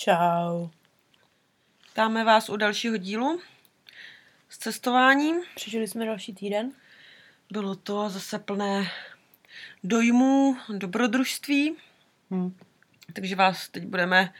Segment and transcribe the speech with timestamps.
[0.00, 0.68] Čau.
[1.96, 3.40] Dáme vás u dalšího dílu
[4.48, 5.36] s cestováním.
[5.54, 6.72] Přežili jsme další týden.
[7.50, 8.90] Bylo to zase plné
[9.84, 11.76] dojmů, dobrodružství,
[12.30, 12.56] Hmm.
[13.12, 14.34] takže vás teď budeme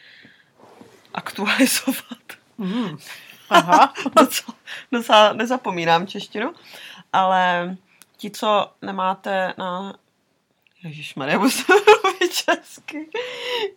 [1.14, 2.32] aktualizovat.
[2.58, 2.98] Mm.
[3.50, 3.94] Aha.
[4.16, 4.56] Docela,
[4.92, 6.52] docela nezapomínám češtinu,
[7.12, 7.76] ale
[8.16, 9.94] ti, co nemáte na...
[10.82, 13.10] Ježišmarja, musím mluvit česky.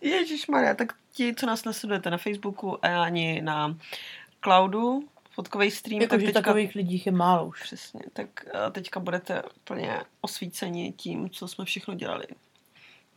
[0.00, 3.76] Ježišmarja, tak ti, co nás nesledujete na Facebooku a ani na
[4.40, 6.40] Cloudu, fotkový stream, tak Jakože teďka...
[6.40, 7.62] takových lidí je málo už.
[7.62, 12.26] Přesně, tak eh, teďka budete úplně osvíceni tím, co jsme všechno dělali.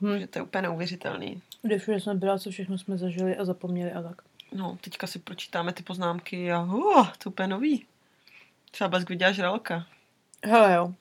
[0.02, 0.20] Hm.
[0.20, 1.42] Že to je úplně neuvěřitelný.
[1.62, 4.22] Kde všude jsme byla, co všechno jsme zažili a zapomněli a tak.
[4.52, 7.86] No, teďka si pročítáme ty poznámky a uh, to je úplně nový.
[8.72, 9.86] Třeba Blesk viděla žralka.
[10.44, 10.94] Hele jo.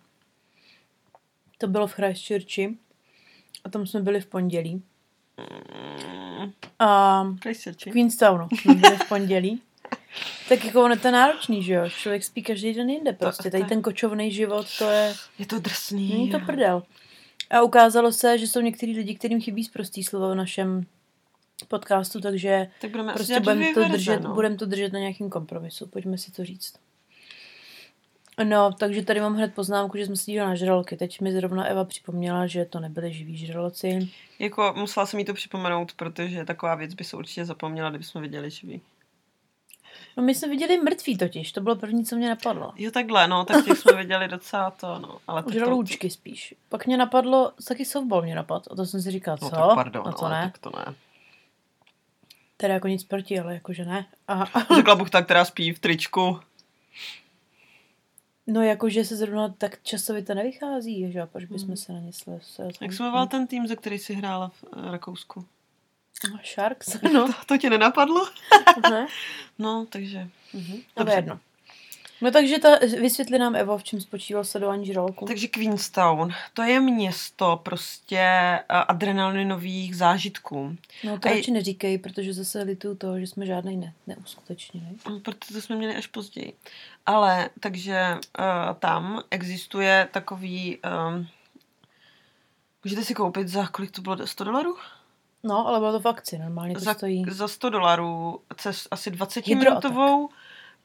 [1.59, 2.77] To bylo v Christchurchi.
[3.65, 4.83] A tam jsme byli v pondělí.
[7.91, 8.49] V Queenstownu
[9.05, 9.63] v pondělí.
[10.49, 11.89] Tak jako ono je to náročný, že jo?
[11.89, 13.51] Člověk spí každý den jinde prostě.
[13.51, 15.15] Tady ten kočovný život, to je...
[15.39, 16.09] Je to drsný.
[16.09, 16.83] Není to prdel.
[17.51, 20.87] A ukázalo se, že jsou některý lidi, kterým chybí zprostý slovo v našem
[21.69, 24.35] podcastu, takže Tak budeme prostě dělat budeme to, držet, no.
[24.35, 25.87] budem to držet na nějakým kompromisu.
[25.87, 26.75] Pojďme si to říct.
[28.45, 30.97] No, takže tady mám hned poznámku, že jsme si dívali na žraloky.
[30.97, 34.09] Teď mi zrovna Eva připomněla, že to nebyly živí žraloci.
[34.39, 38.51] Jako musela jsem jí to připomenout, protože taková věc by se určitě zapomněla, kdybychom viděli
[38.51, 38.81] živý.
[40.17, 42.73] No my jsme viděli mrtví totiž, to bylo první, co mě napadlo.
[42.77, 45.19] Jo, takhle, no, tak těch jsme viděli docela to, no.
[45.29, 46.55] Ale tak to, Žralůčky spíš.
[46.69, 48.69] Pak mě napadlo, taky softball mě napad.
[48.71, 49.45] A to jsem si říkal, co?
[49.45, 50.51] no, tak pardon, a to ale ne.
[50.53, 50.95] tak to ne.
[52.57, 54.07] Teda jako nic proti, ale jakože ne.
[54.29, 54.45] A,
[54.77, 56.41] Řekla bych ta, která spí v tričku.
[58.47, 61.27] No jakože se zrovna tak časově to nevychází, že?
[61.27, 61.77] Proč bychom Mhm.
[61.77, 62.61] se na ně slez?
[62.81, 65.45] Jak se jmenoval ten tým, ze který si hrála v eh, Rakousku?
[66.31, 67.27] No, Sharks, no.
[67.27, 68.27] To, to tě nenapadlo?
[68.91, 69.07] ne,
[69.59, 70.29] No, takže...
[70.53, 70.77] Mhm.
[70.97, 71.41] ale jedno.
[72.21, 72.69] No takže ta,
[73.01, 75.25] vysvětli nám Evo, v čem spočíval sledování žraloků.
[75.27, 80.77] Takže Queenstown, to je město prostě eh, adrenalinových zážitků.
[81.05, 84.87] No to je- radši neříkej, protože zase lituju toho, že jsme žádnej ne, neuskutečnili.
[85.11, 86.53] No, Protože to jsme měli až později.
[87.07, 88.45] Ale, takže uh,
[88.79, 90.79] tam existuje takový...
[91.09, 91.27] Um,
[92.85, 94.77] můžete si koupit za, kolik to bylo, 100 dolarů?
[95.43, 97.25] No, ale bylo to v akci, normálně to Za, stojí.
[97.31, 98.41] za 100 dolarů
[98.91, 99.85] asi 20 Hydroatak.
[99.85, 100.29] minutovou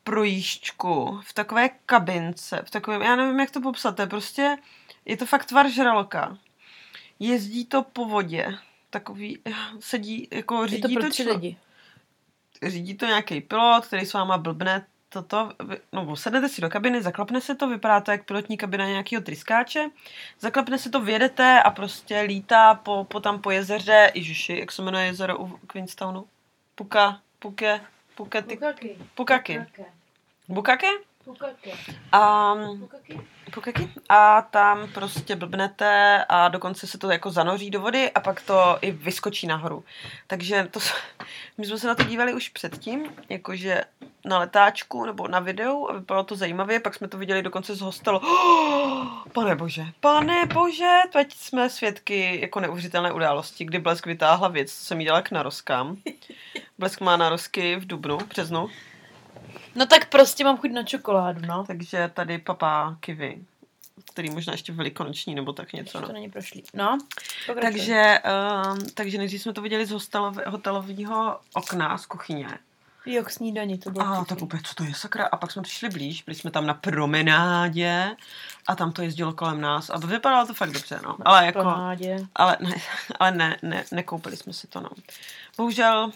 [0.04, 4.58] projížďku v takové kabince, v takovém, já nevím, jak to popsat, to je prostě,
[5.06, 6.38] je to fakt tvar žraloka.
[7.20, 8.58] Jezdí to po vodě,
[8.90, 9.40] takový,
[9.80, 11.58] sedí, jako Je řídí to pro to člo- lidi.
[12.68, 15.52] řídí to nějaký pilot, který s váma blbne toto,
[15.92, 19.90] no sednete si do kabiny, zaklapne se to, vypadá to jak pilotní kabina nějakého tryskáče,
[20.40, 24.82] zaklapne se to, vyjedete a prostě lítá po, po tam po jezeře, ježiši, jak se
[24.82, 26.26] jmenuje jezero u Queenstownu?
[26.76, 27.82] Puka, Puke,
[28.22, 28.58] Pukety,
[29.16, 29.58] Pukaky.
[30.54, 30.88] Pukaky.
[32.12, 32.56] A,
[33.54, 33.90] Pukaky.
[34.10, 38.78] A tam prostě blbnete a dokonce se to jako zanoří do vody a pak to
[38.82, 39.84] i vyskočí nahoru.
[40.28, 40.80] Takže to,
[41.58, 43.82] my jsme se na to dívali už předtím, jakože
[44.26, 47.82] na letáčku nebo na videu a vypadalo to zajímavě, pak jsme to viděli dokonce z
[47.82, 48.18] hostelu.
[48.18, 54.74] Oh, pane bože, pane bože, teď jsme svědky jako neuvěřitelné události, kdy Blesk vytáhla věc,
[54.74, 55.98] co jsem jí dala k narozkám.
[56.80, 58.70] Blesk má narozky v dubnu, březnu,
[59.76, 61.64] No tak prostě mám chuť na čokoládu, no.
[61.68, 63.38] takže tady papá kivy,
[64.14, 65.98] který možná ještě velikonoční nebo tak něco.
[65.98, 66.08] Ještě No.
[66.08, 66.64] to není prošlý.
[66.74, 66.98] No,
[67.48, 67.72] pokračuj.
[67.72, 68.20] Takže,
[68.72, 72.48] um, takže nejdřív jsme to viděli z hostelov, hotelového okna, z kuchyně.
[73.06, 75.26] Jo, k snídani, to bylo A tak úplně, co to je, sakra?
[75.32, 78.16] A pak jsme přišli blíž, byli jsme tam na promenádě
[78.68, 81.18] a tam to jezdilo kolem nás a vypadalo to fakt dobře, no.
[81.26, 81.60] Ale jako,
[82.36, 82.76] ale ne,
[83.20, 84.90] ale ne, ne, nekoupili jsme si to, no.
[85.58, 86.12] Bohužel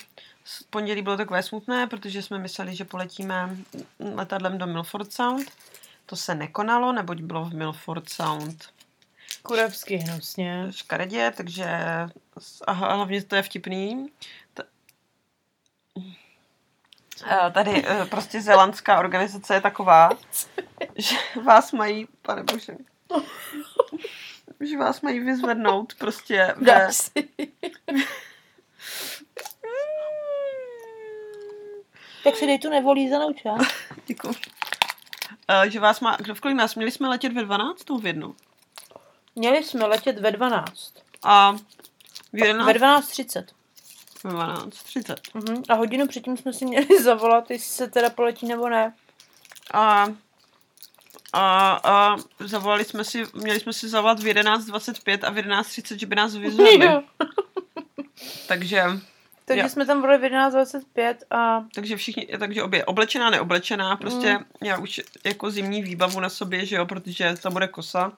[0.69, 3.57] pondělí bylo takové smutné, protože jsme mysleli, že poletíme
[3.99, 5.51] letadlem do Milford Sound.
[6.05, 8.75] To se nekonalo, neboť bylo v Milford Sound
[9.43, 10.67] Kurevsky hnusně.
[10.71, 11.65] škaredě, takže
[12.67, 14.11] a hlavně to je vtipný.
[14.53, 14.63] T-
[17.25, 20.09] a tady eh, prostě zelandská organizace je taková,
[20.95, 22.73] že vás mají, pane bože,
[24.59, 27.29] že vás mají vyzvednout prostě ve, Dáš si.
[32.25, 33.71] Tak si dej tu nevolízanou část.
[34.05, 34.35] Děkuji.
[35.47, 38.05] Eh, že vás má, kdo v kolik nás, měli jsme letět ve 12 nebo v
[38.05, 38.35] jednu?
[39.35, 40.93] Měli jsme letět ve 12.
[41.23, 41.51] A
[42.33, 43.45] v 11, Ve 12.30.
[44.23, 45.21] ve 12, 30.
[45.33, 45.63] Mhm.
[45.69, 48.93] A hodinu předtím jsme si měli zavolat, jestli se teda poletí nebo ne.
[49.73, 50.07] A,
[51.33, 56.05] a, a zavolali jsme si, měli jsme si zavolat v 11.25 a v 11.30, že
[56.05, 56.85] by nás vyzvedli.
[56.85, 57.03] Jo.
[58.47, 58.83] Takže
[59.45, 64.33] Takže Já- jsme tam byli v 11.25 a Takže všichni, takže obě oblečená, neoblečená, prostě
[64.37, 64.45] Mm.
[64.63, 68.11] já už jako zimní výbavu na sobě, že jo, protože to bude kosa.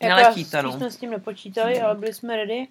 [0.00, 0.72] jako Neletíte, já- no.
[0.72, 2.66] jsme s tím nepočítali, ale byli jsme ready.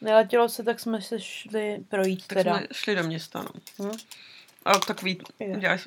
[0.00, 2.58] Neletělo se, tak jsme se šli projít Tak teda.
[2.58, 3.86] jsme šli do města, no.
[3.86, 3.90] Hm?
[4.64, 5.18] A takový,
[5.58, 5.80] dělali,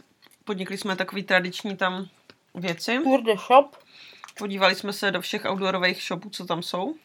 [0.46, 2.08] podnikli jsme takový tradiční tam
[2.56, 3.00] věci.
[3.04, 3.76] Tour de shop.
[4.38, 6.96] Podívali jsme se do všech outdoorových shopů, co tam jsou.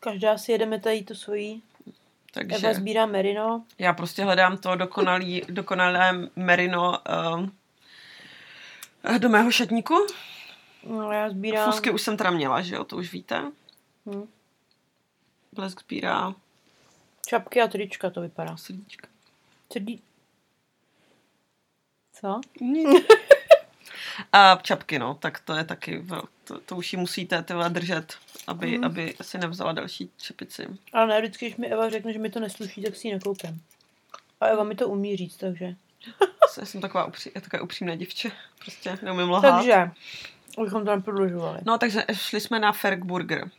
[0.00, 1.62] Každá si jedeme tady tu svojí.
[2.34, 3.64] Takže Eva sbírá merino.
[3.78, 6.98] já prostě hledám to dokonalý, dokonalé merino
[9.10, 10.06] uh, do mého šatníku.
[10.86, 11.72] No, já sbírám...
[11.72, 13.52] Fusky už jsem teda měla, že jo, to už víte.
[14.06, 14.28] Hm.
[15.52, 16.34] Blesk sbírá
[17.26, 18.56] Čapky a trička to vypadá.
[18.56, 19.08] srdíčka.
[19.68, 20.02] Crdí...
[22.12, 22.40] Co?
[24.32, 28.14] A čapky, no, tak to je taky, vel- to, to už ji musíte tyhle držet,
[28.46, 28.84] aby, Mhm.
[28.84, 30.66] aby si nevzala další čepici.
[30.92, 33.62] Ale ne, vždycky, když mi Eva řekne, že mi to nesluší, tak si ji nekoupím.
[34.40, 35.64] A Eva mi to umí říct, takže.
[36.58, 39.50] Já jsem taková, upří, taková upřímná děvče, prostě neumím lhát.
[39.56, 39.90] Takže,
[40.58, 41.58] abychom to neprodlužovali.
[41.64, 43.50] No, takže šli jsme na Ferg Burger,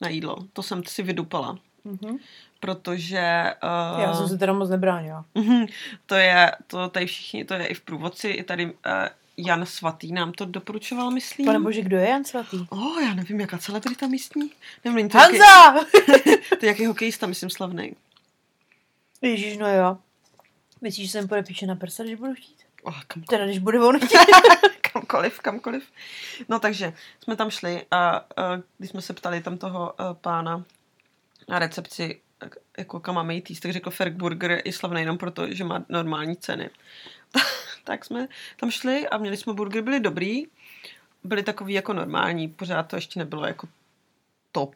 [0.00, 0.36] na jídlo.
[0.52, 2.16] To jsem si vydupala, Mhm.
[2.60, 3.54] protože...
[3.94, 5.24] Uh, Já jsem se teda moc nebránila.
[5.34, 5.66] Mhm,
[6.06, 8.72] to je, to tady všichni, to je i v průvodci, i tady uh,
[9.36, 11.46] Jan Svatý nám to doporučoval, myslím.
[11.46, 12.66] Pane bože, kdo je Jan Svatý?
[12.68, 14.50] Oh, já nevím, jaká celebrita místní.
[14.84, 15.86] Nevím, není to jaký, Hanza!
[16.60, 17.96] to je jaký hokejista, myslím, slavný.
[19.22, 19.98] Ježíš, no jo.
[20.80, 22.56] Myslíš, že jsem podepíše na prsa, když budu chtít?
[22.82, 24.18] Oh, kam, Teda, když bude on chtít.
[24.92, 25.84] kamkoliv, kamkoliv.
[26.48, 30.64] No takže jsme tam šli a uh, když jsme se ptali tam toho uh, pána
[31.48, 35.18] na recepci, tak jako kam máme jít jíst, tak řekl Ferg Burger je slavný jenom
[35.18, 36.70] proto, že má normální ceny.
[37.86, 40.42] Tak jsme tam šli a měli jsme burgery, byly dobrý,
[41.24, 43.68] byly takový jako normální, pořád to ještě nebylo jako
[44.52, 44.74] top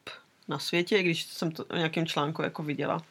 [0.48, 3.02] na světě, i když jsem to v nějakém článku jako viděla,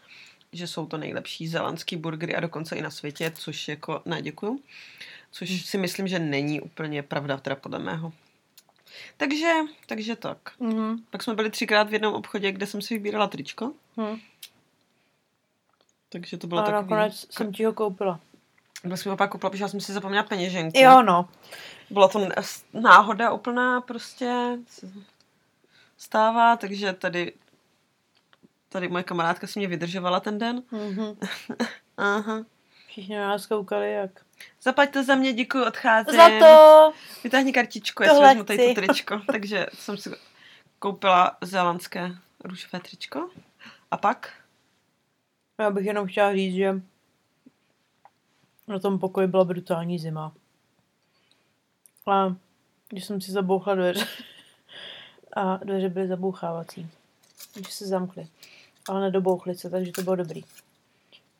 [0.53, 4.59] že jsou to nejlepší zelandský burgery a dokonce i na světě, což jako ne, děkuju.
[5.31, 8.13] Což si myslím, že není úplně pravda, teda podle mého.
[9.17, 9.53] Takže,
[9.85, 10.37] takže tak.
[10.59, 10.97] Mhm.
[11.09, 14.17] Pak jsme byli třikrát v jednom obchodě, kde jsem si vybírala tričko, Hm.
[16.09, 16.81] takže to bylo A takový...
[16.81, 18.19] nakonec jsem ti ho koupila.
[18.83, 20.79] Byla jsem ho pak koupila, protože já jsem si zapomněla peněženku.
[20.79, 21.29] Jo, no.
[21.89, 22.27] Byla to
[22.73, 24.57] náhoda úplná prostě.
[25.97, 27.33] Stává, takže tady
[28.69, 30.63] tady moje kamarádka si mě vydržovala ten den.
[30.71, 31.17] Mhm.
[31.97, 32.45] Aha.
[32.87, 34.11] Všichni na nás koukali, jak...
[34.61, 36.15] Zaplať to za mě, děkuji, odcházím.
[36.15, 36.93] Za to!
[37.23, 39.21] Vytáhni kartičku, já si vezmu tady to tričko.
[39.31, 40.09] Takže jsem si
[40.79, 42.11] koupila zélandské
[42.43, 43.29] růžové tričko.
[43.91, 44.33] A pak?
[45.59, 46.81] Já bych jenom chtěla říct, že
[48.69, 50.33] na tom pokoji byla brutální zima.
[52.05, 52.35] A
[52.89, 54.05] když jsem si zabouchla dveře,
[55.33, 56.89] a dveře byly zabouchávací,
[57.53, 58.27] když se zamkly.
[58.89, 60.43] Ale nedobouchly se, takže to bylo dobrý.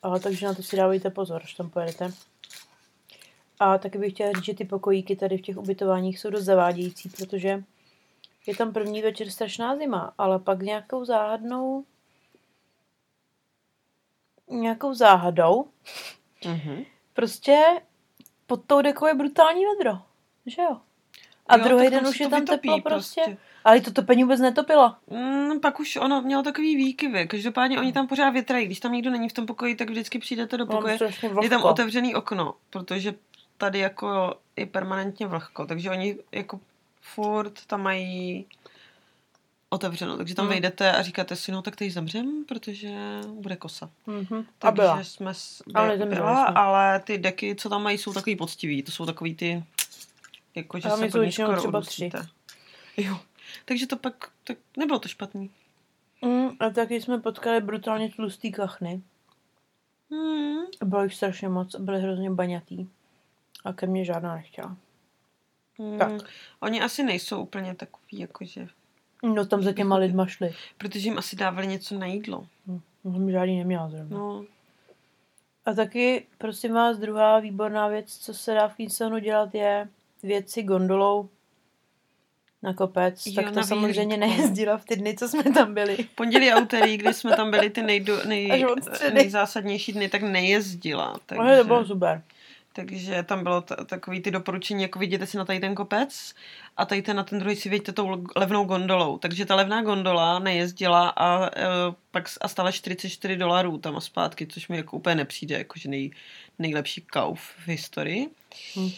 [0.02, 2.12] Ale takže na to si dávejte pozor, až tam pojedete.
[3.60, 7.08] A taky bych chtěla říct, že ty pokojíky tady v těch ubytováních jsou dost zavádějící,
[7.08, 7.64] protože
[8.46, 11.84] je tam první večer strašná zima, ale pak nějakou záhadnou
[14.48, 15.68] nějakou záhadou
[16.44, 16.84] Mhm.
[17.12, 17.62] Prostě
[18.46, 19.98] pod tou dekou je brutální vedro.
[20.46, 20.76] Že jo?
[21.46, 23.36] A Jo, druhý den už je tam teplo prostě.
[23.64, 24.94] Ale to topení vůbec netopilo.
[25.06, 27.28] Mm, pak už ono mělo takový výkyvy.
[27.28, 28.66] Každopádně oni tam pořád větrají.
[28.66, 30.98] Když tam nikdo není v tom pokoji, tak vždycky přijdete do pokoje.
[31.42, 33.14] Je tam otevřený okno, protože
[33.58, 36.60] tady jako je permanentně vlhko, takže oni jako
[37.00, 38.46] furt tam mají
[39.72, 40.50] otevřeno, takže tam Hmm.
[40.50, 43.90] vejdete a říkáte si, no tak tady zemřem, protože bude kosa.
[44.06, 44.38] Mhm.
[44.38, 45.04] A Takže byla.
[45.04, 46.54] jsme s, Ale byla, jsme.
[46.54, 49.64] ale ty deky, co tam mají, jsou takový poctivý, to jsou takový ty,
[50.54, 52.26] jako že se pod skoro třeba udusíte.
[52.96, 53.20] Jo,
[53.64, 55.50] takže to pak, tak nebylo to špatný.
[56.22, 59.02] Mm, a taky jsme potkali brutálně tlustý kachny.
[60.10, 60.58] Hmm.
[60.84, 62.88] Bylo jich strašně moc, byly hrozně baňatý.
[63.64, 64.76] A ke mně žádná nechtěla.
[65.78, 65.98] Hmm.
[65.98, 66.12] Tak.
[66.60, 68.68] Oni asi nejsou úplně takový, jakože,
[69.22, 70.54] No tam za těma lidma šli.
[70.78, 72.46] protože jim asi dávali něco na jídlo.
[72.66, 74.18] Hm, Jsem žádný neměla zrovna.
[74.18, 74.44] No,
[75.66, 79.88] A taky, prosím vás, druhá výborná věc, co se dá v Queenstownu dělat, je
[80.22, 81.28] věci gondolou
[82.62, 83.26] na kopec.
[83.26, 84.36] Jo, tak to samozřejmě výhlídku.
[84.38, 85.96] nejezdila v ty dny, co jsme tam byli.
[86.14, 88.64] pondělí a úterý, kdy jsme tam byli ty nejdu, nej,
[89.12, 91.16] nejzásadnější dny, tak nejezdila.
[91.26, 92.22] Takže, Ale to bylo super.
[92.72, 96.34] Takže tam bylo t- takový ty doporučení, jako vidíte si na tady ten kopec
[96.76, 99.18] a tady ten, na ten druhý si věďte tou levnou gondolou.
[99.18, 101.50] Takže ta levná gondola nejezdila a, e,
[102.10, 106.10] pak a stála 44 dolarů tam a zpátky, což mi jako úplně nepřijde, jakože nej,
[106.58, 108.30] nejlepší kauf v historii.
[108.76, 108.90] Hm.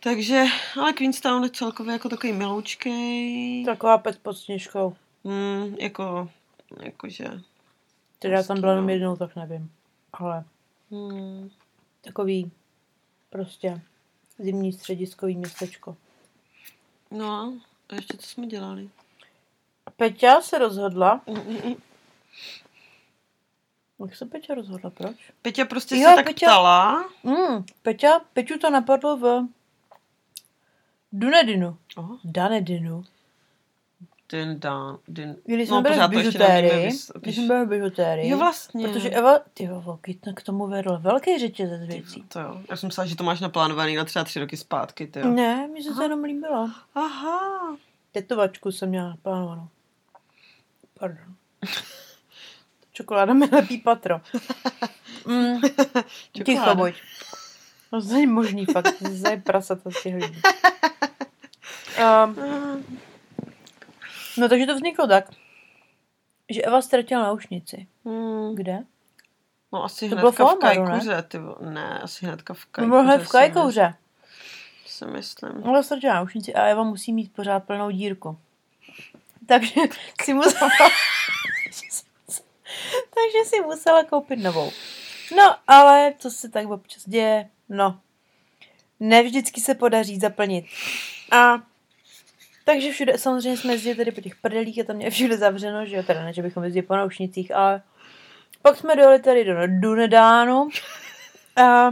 [0.00, 0.44] Takže,
[0.80, 3.62] ale Queenstown je celkově jako takový miloučkej.
[3.66, 4.96] Taková pec pod sněžkou.
[5.24, 6.28] Mm, jako,
[6.82, 7.24] jakože,
[8.18, 8.92] Teda tam Hezký, byla jenom no.
[8.92, 9.70] jednou, tak nevím.
[10.12, 10.44] Ale
[10.90, 11.50] Hmm.
[12.04, 12.50] takový
[13.34, 13.80] prostě
[14.38, 15.96] zimní střediskový městečko.
[17.10, 17.54] No
[17.88, 18.90] a ještě co jsme dělali?
[19.96, 21.20] Peťa se rozhodla.
[21.26, 21.76] Mm-mm.
[24.00, 25.16] Jak se Peťa rozhodla, proč?
[25.42, 27.04] Peťa prostě Jo, se tak Peťa- ptala.
[27.24, 29.48] Mm, Peťa, Peťu to napadlo v
[31.12, 31.78] Dunedinu.
[31.96, 33.04] Oh, Danedinu.
[34.34, 35.36] Den, dan, den.
[35.44, 38.38] Když jsme No, byli pořád v to bižutérii, vys- když jsme byli v bižutérii, Jo,
[38.38, 38.88] vlastně.
[38.88, 39.98] protože Eva, ty jo,
[40.34, 42.24] k tomu vedl velký řetězec věcí.
[42.28, 42.60] To jo.
[42.70, 45.28] Já jsem myslela, že to máš naplánovaný na třeba tři roky zpátky, ty jo.
[45.28, 45.96] Ne, mi se Aha.
[45.98, 46.70] to jenom líbilo.
[46.94, 47.76] Aha.
[48.12, 49.68] Tetovačku jsem měla naplánovanou.
[50.98, 51.34] Pardon.
[52.92, 54.20] Čokoláda mi lepí patro.
[55.26, 55.60] Mm,
[56.44, 56.94] ticho, buď.
[57.92, 60.40] No to není možný fakt, to je prasata z těch lidí.
[62.24, 62.84] Um,
[64.38, 65.30] no takže to vzniklo tak,
[66.50, 67.86] že Eva ztratila náušnici.
[68.04, 68.54] Hmm.
[68.54, 68.78] Kde?
[69.72, 70.74] No asi To bylo hnedka v v ne?
[70.86, 72.88] Kajkuře, ty vo- Ne, asi hnedka v To Kajkuře.
[72.90, 73.94] bylo hned v mys-
[74.86, 75.62] Si myslím.
[75.64, 78.38] Ona ztratila náušnici a Eva musí mít pořád plnou dírku.
[79.46, 79.74] Takže
[80.22, 80.70] si musela...
[83.14, 84.70] takže si musela koupit novou.
[85.36, 87.48] No, ale co se tak občas děje?
[87.68, 88.00] No,
[89.00, 90.64] ne vždycky se podaří zaplnit.
[91.32, 91.54] A
[92.64, 95.96] takže všude, samozřejmě jsme jezdili tady po těch prdelích a tam je všude zavřeno, že
[95.96, 97.82] jo, teda ne, že bychom jezdili po naušnicích, ale
[98.62, 100.68] pak jsme dojeli tady do Dunedánu
[101.56, 101.90] a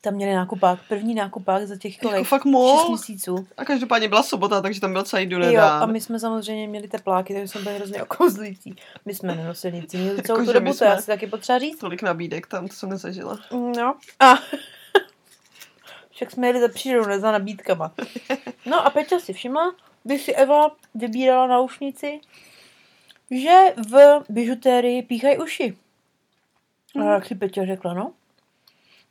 [0.00, 2.26] tam měli nákupák, první nákupák za těch Jako kolik?
[2.28, 2.88] fakt Šest moc.
[2.88, 3.46] měsíců.
[3.56, 5.82] A každopádně byla sobota, takže tam byl celý Jo, Dunedán.
[5.82, 8.76] a my jsme samozřejmě měli tepláky, takže jsme byli hrozně okouzlující.
[9.04, 11.58] My jsme nenosili nic jiného celou tu Jakože my dobu, to já si taky potřeba
[11.58, 11.78] říct.
[11.78, 13.38] Tolik nabídek tam, to jsem nezažila.
[13.76, 14.34] No a
[16.22, 17.94] však jsme jeli za přírodou, ne za nabídkama.
[18.66, 22.20] No a Peťa si všimla, když si Eva vybírala náušnici,
[23.30, 25.76] že v bižutérii píchají uši.
[27.00, 28.12] A jak si Peťa řekla, no,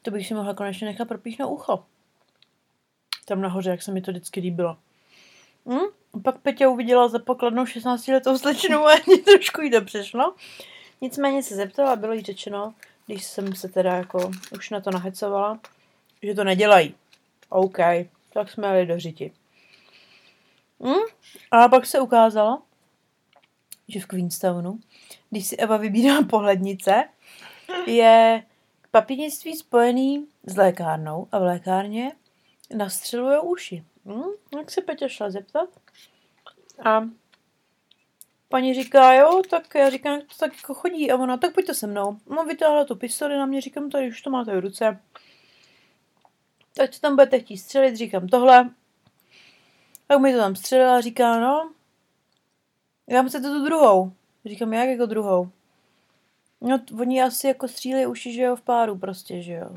[0.02, 1.86] to bych si mohla konečně nechat propíchnout ucho.
[3.26, 4.78] Tam nahoře, jak se mi to vždycky líbilo.
[5.70, 6.22] Hm?
[6.24, 10.36] Pak Peťa uviděla za pokladnou 16 letou slečnu a mě trošku jí to přešlo.
[11.02, 12.74] Nicméně se zeptala, bylo jí řečeno,
[13.06, 15.60] když jsem se teda jako už na to nahecovala,
[16.24, 16.96] že to nedělají.
[17.52, 17.78] OK,
[18.34, 19.32] tak jsme jeli do řiti.
[20.84, 21.16] Hm?
[21.52, 22.62] A pak se ukázalo,
[23.88, 24.80] že v Queenstownu,
[25.30, 27.04] když si Eva vybírá pohlednice,
[27.88, 28.44] je
[28.92, 32.12] papírnictví spojený s lékárnou a v lékárně
[32.76, 33.84] nastřeluje uši.
[34.06, 34.58] Hm?
[34.58, 35.70] Jak se Peťa šla zeptat?
[36.86, 37.04] A
[38.50, 41.12] paní říká, jo, tak já říkám, to tak chodí.
[41.12, 42.18] A ona, tak pojďte se mnou.
[42.30, 45.00] No, vytáhla tu pistoli na mě, říkám, tady už to máte v ruce.
[46.74, 47.96] Tak co tam budete chtít střelit?
[47.96, 48.70] Říkám, tohle.
[50.08, 51.72] Tak mi to tam střelila a říká, no,
[53.08, 54.12] já chcete tu druhou.
[54.46, 55.50] Říkám, jak jako druhou?
[56.62, 59.70] No, oni asi jako střílí uši, že jo, v páru prostě, že jo.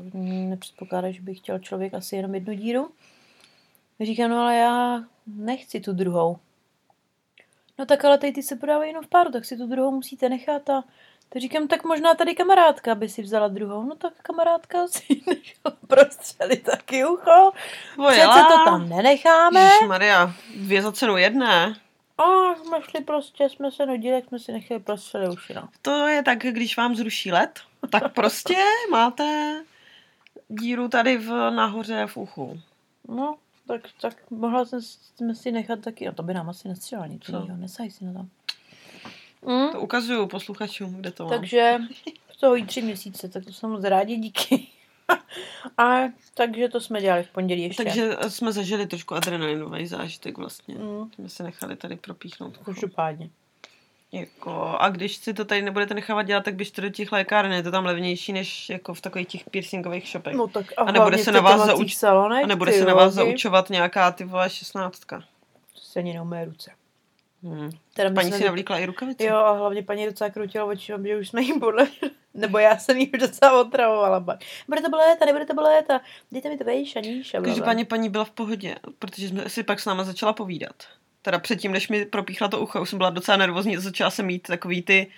[0.49, 2.91] Nepředpokládá, že by chtěl člověk asi jenom jednu díru.
[3.99, 6.37] Říkám, no ale já nechci tu druhou.
[7.79, 10.29] No tak ale tady ty se prodávají jenom v páru, tak si tu druhou musíte
[10.29, 10.83] nechat a
[11.29, 13.83] to říkám, tak možná tady kamarádka by si vzala druhou.
[13.83, 17.51] No tak kamarádka si nechala prostřelit taky ucho.
[18.09, 19.69] Přece to tam nenecháme.
[19.87, 21.75] Maria, dvě za cenu jedné.
[22.17, 25.69] A jsme šli prostě, jsme se nudili, jak jsme si nechali prostřelit uši, no.
[25.81, 27.59] To je tak, když vám zruší let,
[27.91, 28.55] tak prostě
[28.91, 29.59] máte
[30.47, 32.59] díru tady v, nahoře v uchu.
[33.07, 33.35] No,
[33.67, 37.21] tak, tak mohla jsem, jsme si nechat taky, no to by nám asi nestřelila nic
[37.57, 38.25] nesají si na to.
[39.41, 41.29] Mm, To ukazuju posluchačům, kde to mám.
[41.39, 41.77] takže
[42.33, 44.67] z toho jí tři měsíce, tak to jsem moc rádi, díky.
[45.77, 45.95] A
[46.33, 47.83] takže to jsme dělali v pondělí ještě.
[47.83, 50.75] Takže jsme zažili trošku adrenalinový zážitek vlastně.
[50.75, 52.57] Mm, Jsme se nechali tady propíchnout.
[52.57, 53.29] každopádně.
[54.11, 57.63] Jako, a když si to tady nebudete nechávat dělat, tak běžte do těch lékáren, je
[57.63, 60.35] to tam levnější než jako v takových těch piercingových shopech.
[60.35, 63.13] No tak a, A nebude se na vás zauč- salonech, a nebude se na vás
[63.13, 65.19] zaučovat nějaká ty vole šestnáctka.
[65.73, 66.71] to Se ani neumé ruce.
[67.43, 67.69] Hmm.
[67.93, 69.25] Teda Paní si navlíkla i rukavice.
[69.25, 71.87] Jo, a hlavně paní docela krutila očima, že už jsme jim podle...
[72.33, 74.19] Nebo já jsem jim docela otravovala.
[74.19, 74.39] Pak.
[74.67, 76.01] Bude to bolet, nebude to bolet a
[76.31, 77.35] dejte mi to vejš a níž.
[77.43, 80.83] Každopádně paní byla v pohodě, protože jsme si pak s náma začala povídat.
[81.21, 84.25] Teda předtím, než mi propíchla to ucho, už jsem byla docela nervózní a začala jsem
[84.25, 85.11] mít takový ty,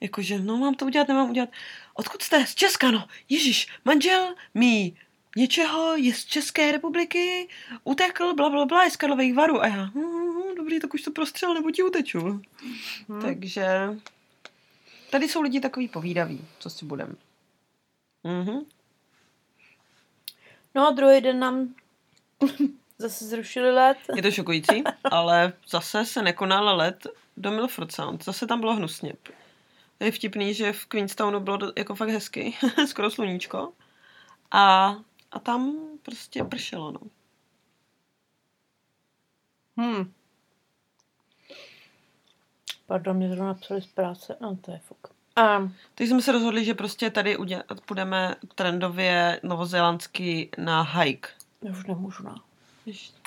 [0.00, 1.48] jakože, no mám to udělat, nemám udělat.
[1.94, 2.46] Odkud jste?
[2.46, 3.04] Z Česka, no.
[3.28, 4.92] Ježíš, manžel mi
[5.38, 7.48] něčeho je z České republiky,
[7.84, 9.62] utekl, bla, bla, bla, je z Karlových varů.
[9.62, 12.20] A já, hm, hm, dobrý, tak už to prostřel, nebo ti uteču.
[13.08, 13.22] Hm.
[13.22, 13.66] Takže
[15.10, 17.16] tady jsou lidi takový povídaví, co si budem.
[18.24, 18.60] Mhm.
[20.74, 21.74] No a druhý den nám
[22.98, 23.98] zase zrušili let.
[24.16, 28.24] Je to šokující, ale zase se nekonal let do Milford Sound.
[28.24, 29.12] Zase tam bylo hnusně.
[30.00, 32.54] Je vtipný, že v Queenstownu bylo jako fakt hezky,
[32.86, 33.72] skoro sluníčko.
[34.50, 34.96] A,
[35.32, 37.00] a tam prostě pršelo, no.
[39.76, 40.12] Hmm.
[42.86, 44.36] Pardon, mě zrovna napsali z práce.
[44.40, 45.08] No, to je fuk.
[45.36, 45.58] A
[45.94, 51.28] Teď jsme se rozhodli, že prostě tady uděl, půjdeme trendově novozélandsky na hike.
[51.62, 52.34] já už nemůžu, no.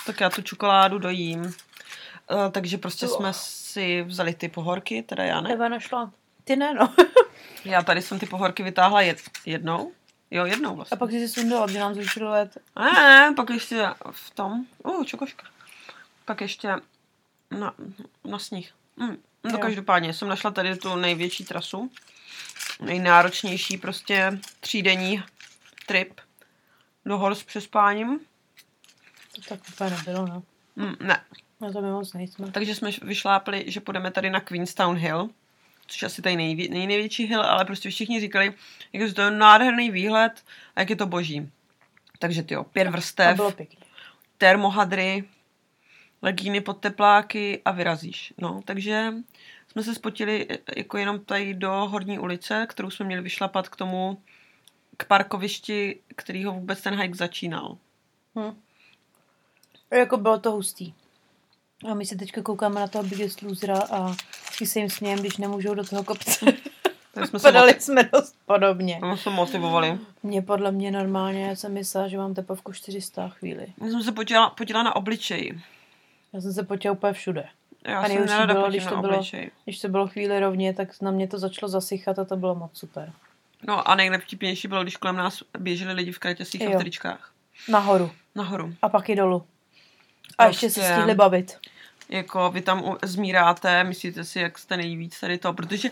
[0.05, 1.41] Tak já tu čokoládu dojím.
[1.41, 1.53] Uh,
[2.51, 3.11] takže prostě Jo.
[3.15, 5.53] jsme si vzali ty pohorky, teda já ne.
[5.53, 6.11] Eva našla.
[6.43, 6.93] Ty ne, no.
[7.65, 9.91] Já tady jsem ty pohorky vytáhla jed, jednou.
[10.31, 10.97] Jo, jednou A vlastně.
[10.97, 12.57] pak jsi si sundala, že nám zvyšil let.
[12.79, 14.65] Ne, ne, pak ještě v tom.
[14.83, 15.47] Uh, čokoška.
[16.25, 16.75] Pak ještě
[17.59, 17.73] na,
[18.23, 18.71] na sníh.
[18.97, 19.17] Mm.
[19.43, 19.57] No Jo.
[19.57, 21.91] každopádně jsem našla tady tu největší trasu.
[22.81, 25.23] Nejnáročnější prostě třídenní
[25.85, 26.21] trip
[27.05, 28.19] do hor s přespáním.
[29.35, 30.43] To tak úplně nebylo, no.
[30.75, 31.23] Mm, ne.
[31.61, 32.51] Na to my moc nejsme.
[32.51, 35.29] Takže jsme vyšlápli, že půjdeme tady na Queenstown Hill,
[35.91, 38.53] což asi tady nejvě, nej, největší hill, ale prostě všichni říkali,
[38.93, 40.43] jak to je nádherný výhled
[40.75, 41.49] a jak je to boží.
[42.19, 43.85] Takže ty jo, pět To vrstev, bylo pěkně.
[44.37, 45.23] termohadry,
[46.21, 48.33] legíny pod tepláky a vyrazíš.
[48.37, 49.13] No, takže
[49.71, 53.75] jsme se spotili e, jako jenom tady do Horní ulice, kterou jsme měli vyšlapat k
[53.75, 54.21] tomu,
[54.97, 57.77] k parkovišti, kterýho vůbec ten hike začínal.
[58.39, 58.55] Hm.
[59.91, 60.93] Jako bylo to hustý.
[61.91, 64.15] A my se teďka koukáme na toho Biggest Losera a
[64.61, 66.45] vždycky se jim smějem, když nemůžou do toho kopce.
[67.13, 68.97] Tak jsme se Padali moti- jsme dost podobně.
[68.97, 69.97] jsme se motivovali.
[70.23, 73.67] Mě podle mě normálně, já jsem myslela, že mám tepovku 400 chvíli.
[73.81, 75.59] Já jsem se podívala, podívala na obličeji.
[76.33, 77.45] Já jsem se potěla úplně všude.
[77.87, 79.23] Já A jsem nejhorší bylo, když to bylo-.
[79.63, 82.77] Když to bylo chvíli rovně, tak na mě to začalo zasychat a to bylo moc
[82.77, 83.11] super.
[83.67, 84.37] No a nejlepší
[84.67, 87.31] bylo, když kolem nás běželi lidi v kratěsích a v tričkách.
[87.69, 88.73] Nahoru Nahoru.
[88.81, 89.43] a pak i dolů.
[90.37, 90.93] A ještě se Prostě.
[90.93, 91.57] stihli bavit.
[92.11, 95.89] Jako vy tam zmíráte, myslíte si, jak jste nejvíc tady to, protože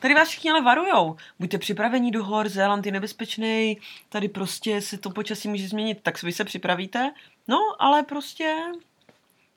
[0.00, 1.16] tady vás všichni ale varujou.
[1.38, 6.22] Buďte připraveni do hor, Zéland je nebezpečný, tady prostě se to počasí může změnit, tak
[6.22, 7.12] vy se připravíte.
[7.48, 8.56] No, ale prostě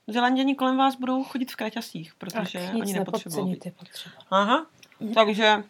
[0.07, 3.59] Zélanděni kolem vás budou chodit v kraťasích, protože Tak oni nic nepotřebují.
[3.65, 4.15] je potřeba.
[4.31, 4.65] Aha,
[5.15, 5.63] takže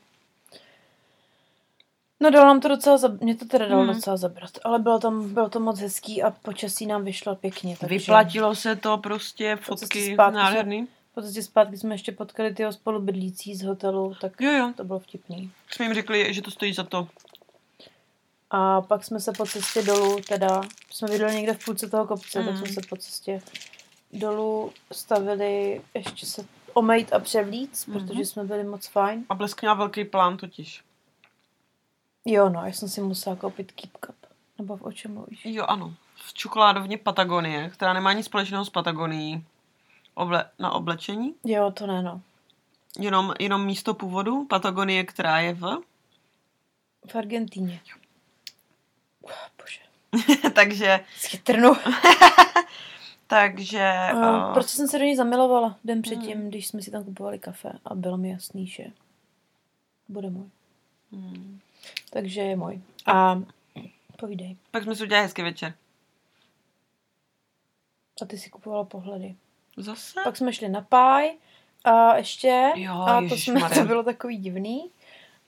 [2.19, 3.21] No dalo nám to docela, zab...
[3.21, 3.93] mě to teda dalo Mhm.
[3.93, 7.77] docela zabrat, ale bylo tam, bylo to moc hezký a počasí nám vyšlo pěkně.
[7.79, 10.87] Takže vyplatilo se to prostě, fotky zpátky nádherný.
[11.15, 14.73] Po cestě zpátky jsme ještě potkali tyho spolubydlící z hotelu, tak Jo, jo.
[14.77, 15.51] to bylo vtipný.
[15.71, 17.07] Jsme jim řekli, že to stojí za to.
[18.51, 22.39] A pak jsme se po cestě dolů, teda jsme bydleli někde v půlce toho kopce,
[22.39, 22.47] Mhm.
[22.47, 23.41] tak jsme se po cestě
[24.13, 27.99] dolů stavili ještě se omejt a převlíc, Mhm.
[28.07, 29.25] protože jsme byli moc fajn.
[29.29, 30.83] A Blesk měla velký plán totiž.
[32.25, 34.15] Jo, no, já jsem si musela koupit Keep Cup.
[34.57, 35.45] Nebo v o čem mluvíš?
[35.45, 35.93] Jo, ano.
[36.15, 39.45] V čokoládovně Patagonie, která nemá nic společného s Patagonií.
[40.15, 41.35] Oble- na oblečení.
[41.43, 42.21] Jo, to ne, no.
[42.99, 45.77] Jenom, jenom místo původu Patagonie, která je v.
[47.07, 47.79] V Argentíně.
[49.61, 49.81] Bože.
[50.55, 51.73] takže, Schytrnu.
[53.27, 53.93] takže...
[54.13, 56.49] Uh, Uh, prostě jsem se do ní zamilovala den předtím, Hmm.
[56.49, 58.83] když jsme si tam kupovali kafe a bylo mi jasný, že
[60.07, 60.49] bude můj.
[61.11, 61.59] hmm.
[62.09, 62.81] Takže je můj.
[63.05, 63.41] A
[64.19, 64.55] povídej.
[64.71, 65.73] Pak jsme si udělali hezký večer.
[68.21, 69.35] A ty si kupovala pohledy.
[69.77, 70.19] Zase?
[70.23, 71.31] Pak jsme šli na páj
[71.83, 72.71] a ještě.
[72.75, 74.89] Jo, a to, jsme, to bylo takový divný,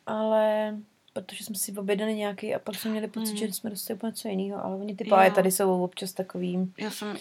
[0.06, 0.76] ale
[1.13, 3.38] protože jsme si objednali nějaký a pak jsme měli pocit, Hmm.
[3.38, 6.73] že jsme dostali úplně něco jiného, ale oni ty páje tady jsou občas takový.
[6.78, 7.17] Já jsem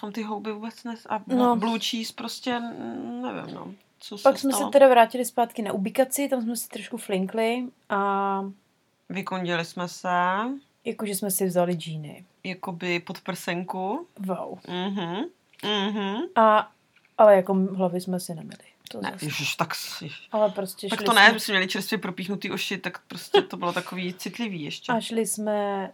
[0.00, 1.06] tam ty houby vůbec nes...
[1.08, 1.56] A No.
[1.56, 3.74] blue cheese prostě, nevím, no.
[4.08, 4.66] Co Pak se jsme stalo?
[4.66, 8.40] se teda vrátili zpátky na ubikaci, tam jsme si trošku flinkli a
[9.08, 10.08] Vykondili jsme se,
[10.84, 12.24] jakože jsme si vzali džíny.
[12.44, 14.06] jakoby pod prsenku.
[14.26, 14.58] Wow.
[14.68, 15.24] Mhm.
[15.88, 16.16] Mhm.
[16.36, 16.70] A,
[17.18, 18.58] ale jako hlavy jsme si nemili.
[18.90, 19.24] To Ne, zase.
[19.24, 19.68] ježiš, tak,
[20.02, 20.28] ježiš.
[20.32, 23.72] Ale prostě tak to ne, jsme, jsme měli čerstvě propíchnutý oši, tak prostě to bylo
[23.72, 24.92] takový citlivý ještě.
[24.92, 25.90] a šli jsme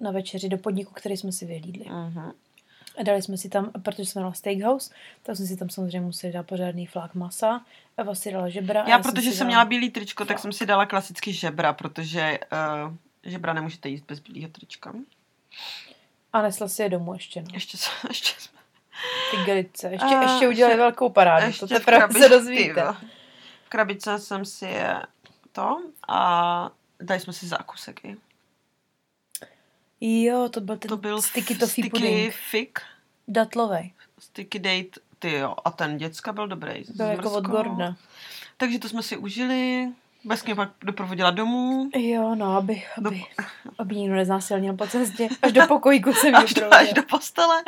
[0.00, 1.84] na večeři do podniku, který jsme si vyhlídli.
[1.90, 2.32] Mhm.
[2.98, 6.32] A dali jsme si tam, protože jsme na steakhouse, tak jsme si tam samozřejmě museli
[6.32, 7.64] dát pořádný flák masa.
[7.96, 8.84] Eva si dala žebra.
[8.88, 10.42] Já, jsem protože si jsem dala- měla bílý tričko, tak Fakt.
[10.42, 12.38] jsem si dala klasicky žebra, protože
[12.86, 14.92] uh, žebra nemůžete jíst bez bílého trička.
[16.32, 17.46] A nesla si je domů ještě, no.
[17.52, 18.58] Ještě, jsme- ještě jsme...
[19.30, 19.88] Ty gelice.
[19.90, 21.46] Ještě, A, ještě udělali ještě- velkou parádu.
[21.46, 22.92] ještě to teprve krabici, se dozvíte.
[23.64, 24.96] V krabice jsem si je
[25.52, 25.76] to
[26.08, 26.70] a
[27.00, 28.16] dali jsme si zákusek i.
[30.06, 32.34] Jo, to byl ten To byl sticky toffee sticky puding.
[32.50, 32.78] fig,
[33.28, 33.92] Datlovej.
[34.18, 35.54] sticky date, ty jo.
[35.64, 36.84] A ten děcka byl dobrý.
[36.94, 37.44] Byl jako od.
[37.44, 37.96] Gordona.
[38.56, 39.88] Takže to jsme si užili.
[40.24, 41.90] Bez mě pak doprovodila domů.
[41.96, 43.22] Jo, no, aby, Do- aby,
[43.78, 45.28] aby nikdo neznásilnil po cestě.
[45.42, 47.62] Až do pokojíku jsem Až do, až do postele.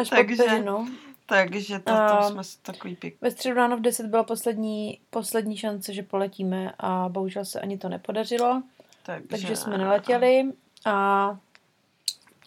[0.00, 0.86] Až takže- peřinou.
[1.26, 3.14] Takže to, to jsme s- takový pěk.
[3.20, 7.78] Ve středu ráno v 10 byla poslední, poslední šance, že poletíme a bohužel se ani
[7.78, 8.62] to nepodařilo,
[9.02, 10.44] Takže, takže jsme neletěli
[10.84, 11.36] a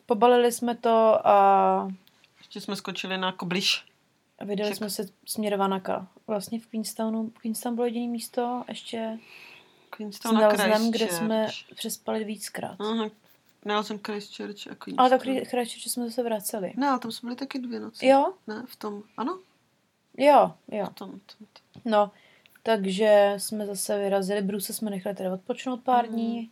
[0.09, 1.87] pobalili jsme to a
[2.37, 3.85] Ještě jsme skočili na kobliš.
[4.41, 6.07] vydali Však- jsme se směr Vanaka.
[6.27, 9.19] Vlastně v Queenstownu, Queenstown bylo jediné místo, ještě
[9.89, 12.81] Queenstown a Nelsnem, kde jsme přespali víckrát.
[12.81, 13.09] Aha,
[13.65, 14.99] Nelson Christchurch a Queenstown.
[14.99, 16.73] Ale tak Christchurch jsme zase vraceli.
[16.77, 18.05] Ne, ale tam jsme byli taky dvě noci.
[18.07, 19.39] Jo, Ne, v tom, ano,
[20.17, 20.85] jo, jo.
[20.85, 21.81] v tom, tom, tom.
[21.85, 22.11] No,
[22.63, 26.13] takže jsme zase vyrazili, Bruse jsme nechali teda odpočnout pár Mhm.
[26.13, 26.51] dní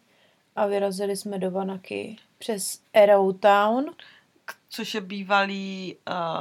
[0.56, 3.86] a vyrazili jsme do Vanaky přes Arrowtown.
[4.70, 5.96] Což je bývalý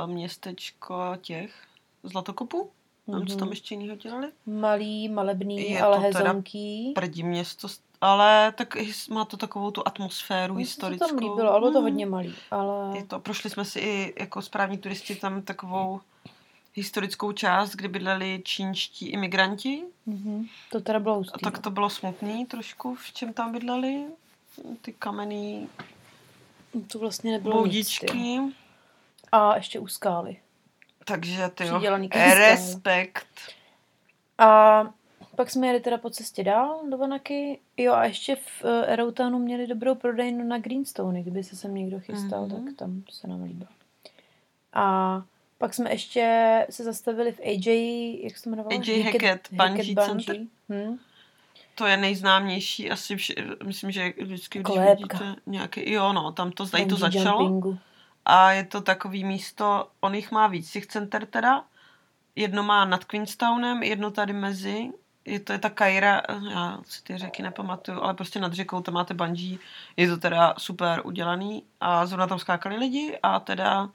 [0.04, 1.54] uh, městečko těch
[2.02, 2.70] zlatokopů.
[3.09, 3.26] Mm-hmm.
[3.28, 3.52] Co tam Mhm.
[3.52, 4.28] ještě jiného dělali?
[4.46, 6.92] Malý, malebný, Je ale to hezonký.
[6.94, 7.68] Prdí město,
[8.00, 8.76] ale tak
[9.11, 11.06] má to takovou tu atmosféru Mně se to historickou.
[11.20, 11.85] tam líbilo, ale bylo to Mm.
[11.85, 12.35] hodně malý.
[12.50, 16.00] Ale Je to, prošli jsme si i jako správní turisti tam takovou
[16.74, 19.82] historickou část, kde bydleli čínští imigranti.
[20.06, 21.40] mhm, to teda bylo A hustý.
[21.40, 21.62] tak no.
[21.62, 24.04] to bylo smutný trošku, v čem tam bydleli.
[24.82, 25.68] Ty kamenný
[26.92, 27.62] to vlastně nebylo nic.
[27.64, 28.38] boudičky.
[29.32, 30.36] A ještě u skály.
[31.04, 31.80] Takže ty jo,
[32.34, 33.26] respekt.
[34.38, 34.82] A
[35.36, 37.58] pak jsme jeli teda po cestě dál do Vanaky.
[37.76, 42.00] Jo a ještě v uh, Arrowtownu měli dobrou prodejnu na Greenstone, kdyby se sem někdo
[42.00, 42.64] chystal, Mhm.
[42.64, 43.68] tak tam se nám líbilo.
[44.72, 45.22] A
[45.58, 48.78] pak jsme ještě se zastavili v AJ, jak se to jmenovalo?
[48.80, 50.36] AJ Hackett Bungee Center.
[50.68, 50.98] Hm?
[51.78, 53.34] To je nejznámější, asi vši,
[53.64, 55.18] myslím, že vždycky, když Kolébka.
[55.18, 57.40] vidíte nějaký, jo no, tam to, tady to začalo.
[57.42, 57.78] jumpingu.
[58.24, 61.64] A je to takový místo, on jich má víc, těch center teda.
[62.36, 64.90] Jedno má nad Queenstownem, jedno tady mezi.
[65.24, 68.94] Je to je ta Kaira, já si ty řeky nepamatuju, ale prostě nad řekou tam
[68.94, 69.58] máte bungee.
[69.96, 73.88] Je to teda super udělaný a zrovna tam skákali lidi a teda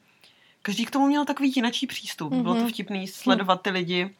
[0.61, 2.33] každý k tomu měl takový jinačí přístup.
[2.33, 2.41] Mm-hmm.
[2.41, 2.69] Bylo to Mhm.
[2.69, 4.15] vtipný sledovat ty lidi.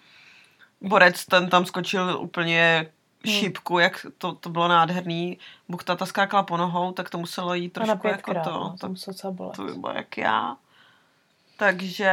[0.82, 2.92] Borec ten tam skočil úplně
[3.26, 3.34] Hmm.
[3.34, 5.38] šipku, jak to, to bylo nádherný.
[5.70, 8.40] Buchtata skákala po nohou, tak to muselo jít trošku jako to.
[8.52, 10.58] no, to to muselo to by bylo jak já.
[11.58, 12.12] Takže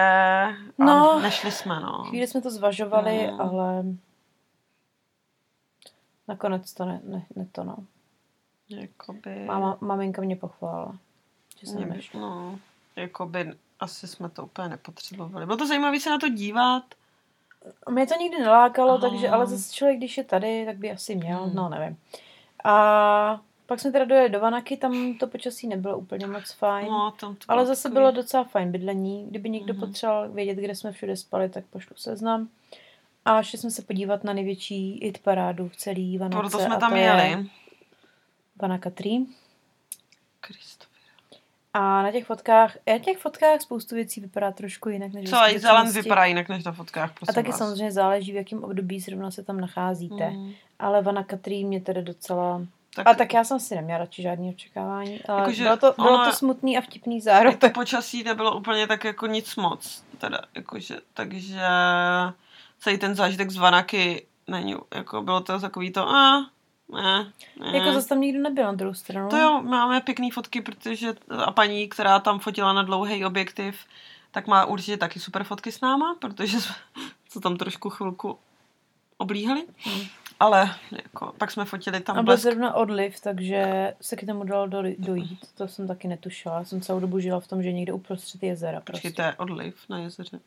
[0.78, 1.20] No.
[1.20, 2.04] nešli jsme, no.
[2.04, 3.40] Chvíli jsme to zvažovali, Mm.
[3.40, 3.84] ale
[6.28, 7.76] nakonec to ne, ne, ne to no.
[8.68, 10.98] Jakoby, Mama, maminka mě pochválila,
[11.60, 12.58] že jsem mě no,
[12.96, 15.46] jakoby asi jsme to úplně nepotřebovali.
[15.46, 16.82] Bylo to zajímavé se na to dívat.
[17.90, 19.08] Mě to nikdy nelákalo, Aha.
[19.10, 21.54] takže, ale zase člověk, když je tady, tak by asi měl, Hmm.
[21.54, 21.96] no nevím.
[22.64, 26.88] A pak jsme teda dojeli do Vanaky, tam to počasí nebylo úplně moc fajn.
[26.88, 29.26] No, tam to ale zase takový- bylo docela fajn bydlení.
[29.30, 29.80] Kdyby někdo Mhm.
[29.86, 32.48] potřeboval vědět, kde jsme všude spali, tak pošlu seznam.
[33.24, 36.40] A šli jsme se podívat na největší hit parádu v celý Vanace.
[36.48, 37.46] Proto jsme tam jeli.
[38.62, 39.26] Vanaka 3.
[40.40, 40.87] Kristofě.
[41.74, 46.02] A na těch fotkách, na těch fotkách spoustu věcí vypadá trošku jinak než Celý skutečnosti.
[46.02, 47.58] vypadá jinak než na fotkách, A taky vás.
[47.58, 50.30] samozřejmě záleží, v jakém období zrovna se tam nacházíte.
[50.30, 50.52] Mm.
[50.78, 52.62] Ale Vanaka 3 mě teda docela...
[52.94, 56.14] Tak, A tak já jsem si neměla radši žádný očekávání, ale Jakože bylo to, bylo
[56.14, 57.58] ono- to smutný a vtipný zároveň.
[57.58, 60.02] to počasí nebylo úplně tak jako nic moc.
[60.18, 61.60] Teda, jakože, takže
[62.78, 66.50] celý ten zážitek z Vanaky není, jako bylo to takový to, a,
[66.92, 67.78] ne, ne.
[67.78, 69.28] Jako zase tam nikdo nebyl na druhou stranu.
[69.28, 73.76] To jo, máme pěkný fotky, protože a paní, která tam fotila na dlouhý objektiv,
[74.30, 76.74] tak má určitě taky super fotky s náma, protože jsme
[77.28, 78.38] se tam trošku chvilku
[79.18, 79.66] oblíhali.
[79.78, 80.00] Hmm.
[80.40, 84.66] Ale jako, pak jsme fotili tam A byl zrovna odliv, takže se k tomu dalo
[84.66, 85.40] do, dojít.
[85.54, 86.58] To jsem taky netušila.
[86.58, 88.80] Já jsem celou dobu žila v tom, že někde uprostřed jezera.
[88.80, 89.12] Počkej, Prostě.
[89.12, 90.40] to je odliv na jezeře.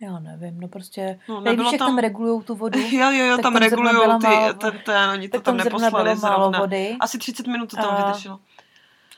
[0.00, 1.20] Já nevím, no prostě...
[1.28, 2.78] No, nebylo jak tam- tam regulují tu vodu?
[2.90, 6.14] Jo, jo, jo, tam tam regulují ty, málo ten, ten, oni to tam tam neposlali
[6.14, 6.96] málo vody.
[7.00, 8.38] Asi 30 minut to tam A- vydrželo.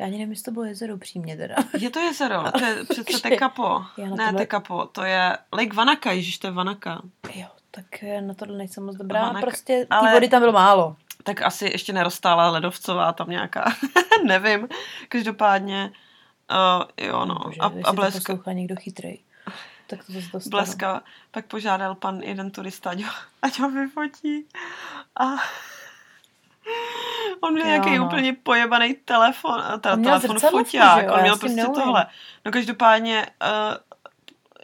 [0.01, 1.55] Já ani nevím, jestli to bylo jezero přímě teda.
[1.79, 3.83] Je to jezero, to je přece Tekapo.
[3.99, 7.03] Ne, tohle- Tekapo, to je Lake Vanaka, ježiš, to je Vanaka.
[7.35, 9.23] Jo, tak eh, na tohle nejsem moc dobrá.
[9.33, 10.97] Vanaka- Prostě té ale- vody tam bylo málo.
[11.23, 13.65] Tak asi ještě nerostála ledovcová tam nějaká,
[14.25, 14.69] nevím.
[15.09, 15.93] Každopádně,
[16.51, 17.35] uh, jo no.
[17.45, 19.19] Bože, a, a poslouchá někdo chytrej.
[19.91, 20.51] Tak to zase dostanu.
[20.51, 24.47] bleska, pak požádal pan jeden turista, ať ho, ať ho vyfotí.
[25.21, 25.25] A
[27.41, 28.07] on měl nějaký no.
[28.07, 32.07] úplně pojebaný telefon, teda On telefon foťák, on měl prostě tohle.
[32.45, 33.77] No každopádně, uh,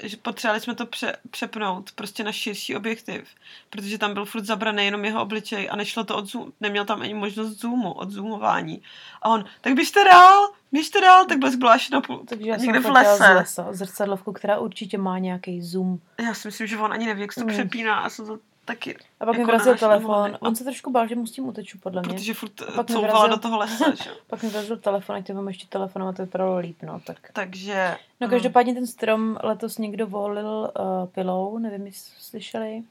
[0.03, 3.25] že potřebovali jsme to pře- přepnout prostě na širší objektiv,
[3.71, 7.03] protože tam byl furt zabraný jenom jeho obličej a nešlo to od zoom, neměl tam
[7.03, 8.83] ani možnost zoomu, od zoomování.
[9.23, 12.57] A on, tak běžte dál, běžte dál, tak blesk byl až na půl, Takže já
[12.57, 13.29] někde jsem v lese.
[13.33, 15.99] lesa zrcadlovku, která určitě má nějaký zoom.
[16.27, 17.53] Já si myslím, že on ani neví, jak se to Mm.
[17.53, 18.03] přepíná.
[18.03, 18.97] Já jsem to taky.
[19.21, 20.39] A pak mi Jako vrazil náš telefon.
[20.41, 22.15] On se trošku bál, že mu s tím uteču, podle mě.
[22.15, 24.11] Protože furt pak mi couvala vrazil- do toho lesa, že?
[24.27, 27.01] Pak mi vrazil telefon, ať mám ještě telefonem a to vypadalo líp, no.
[27.01, 27.31] Tak.
[27.33, 27.97] Takže...
[28.21, 32.83] No každopádně ten strom letos někdo volil uh, pilou, nevím, jestli slyšeli.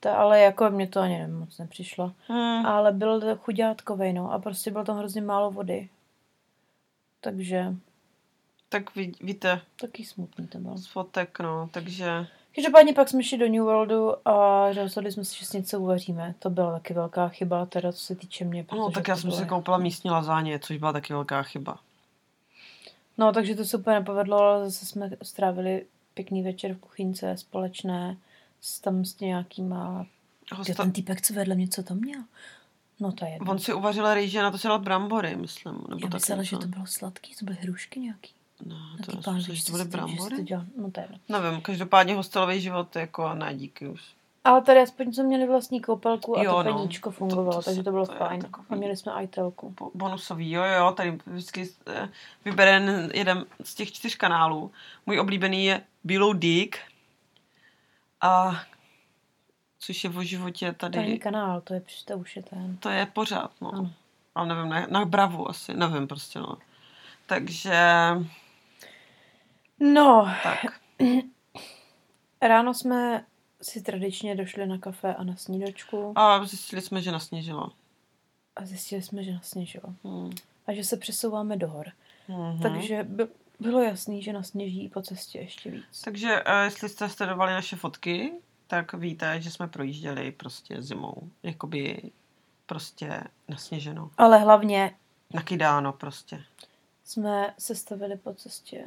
[0.00, 2.12] Ta, ale jako mě to ani moc nepřišlo.
[2.28, 2.66] Hmm.
[2.66, 4.32] Ale byl to chudátkovej, no.
[4.32, 5.88] A prostě bylo tam hrozně málo vody.
[7.20, 7.74] Takže
[8.68, 10.76] Tak ví, víte, taky smutný to bylo.
[10.78, 12.26] z fotek, no, takže...
[12.58, 16.34] Každopádně pak jsme šli do New Worldu a rozhodli jsme se, že si něco uvaříme.
[16.38, 18.66] To byla taky velká chyba, teda co se týče mě.
[18.72, 21.78] No, tak já jsem si koupila místní lazáně, což byla taky velká chyba.
[23.18, 28.16] No, takže to se úplně nepovedlo, ale zase jsme strávili pěkný večer v kuchynce společné
[28.60, 30.06] s tam s nějakýma...
[30.54, 30.82] Hosta...
[30.82, 32.20] ten týpek, co vedle mě, co to měl?
[33.00, 33.38] No to je.
[33.48, 35.74] On si uvařil rýže, na to si dal brambory, myslím.
[35.88, 38.30] Nebo Já myslela, že to bylo sladký, to byly hrušky nějaký.
[38.66, 39.30] Ne, Na to že to
[39.72, 40.42] byly že to brambory.
[40.42, 40.64] dělal.
[40.76, 41.40] No to je jedno.
[41.40, 44.02] Nevím, každopádně hostelový život jako ne, díky už.
[44.44, 46.76] Ale tady aspoň jsme měli vlastní koupelku a Jo, to no.
[46.78, 48.40] peníčko To- fungovalo, to se- takže to bylo to je fajn.
[48.40, 49.74] takový- A měli jsme ajtelku.
[49.78, 52.08] Bo- bonusový, jo, jo, tady vždycky eh,
[52.44, 52.82] vybere
[53.14, 54.70] jeden- z těch čtyř kanálů.
[55.06, 56.76] Můj oblíbený je Below Dick.
[58.20, 58.60] A
[59.78, 62.76] což je o životě To tady, kanál, to je, to už je ten.
[62.76, 63.72] to je pořád, no.
[63.74, 63.92] Ano.
[64.34, 66.56] Ale nevím, na, na Bravu asi, nevím prostě, no.
[67.26, 67.74] Takže,
[69.80, 70.80] No, tak.
[72.42, 73.24] ráno jsme
[73.62, 77.70] si tradičně došli na kafe a na snídačku A zjistili jsme, že nasněžilo.
[78.56, 79.94] a zjistili jsme, že nasněžilo.
[80.04, 80.30] Hmm.
[80.66, 81.86] A že se přesouváme do hor.
[82.28, 82.60] Mhm.
[82.62, 83.26] Takže by,
[83.60, 86.02] bylo jasný, že nasněží i po cestě ještě víc.
[86.04, 88.32] Takže uh, jestli jste sledovali naše fotky,
[88.66, 91.16] tak víte, že jsme projížděli prostě zimou.
[91.42, 92.02] Jakoby
[92.66, 94.10] prostě nasněženo.
[94.18, 94.94] Ale hlavně
[95.34, 96.44] Nakydáno prostě.
[97.04, 98.84] jsme se stavili po cestě.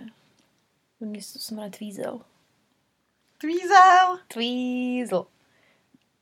[1.06, 2.20] Město se jmenuje Tvízel.
[3.38, 4.20] Tweezel!
[4.28, 5.26] Tvízel.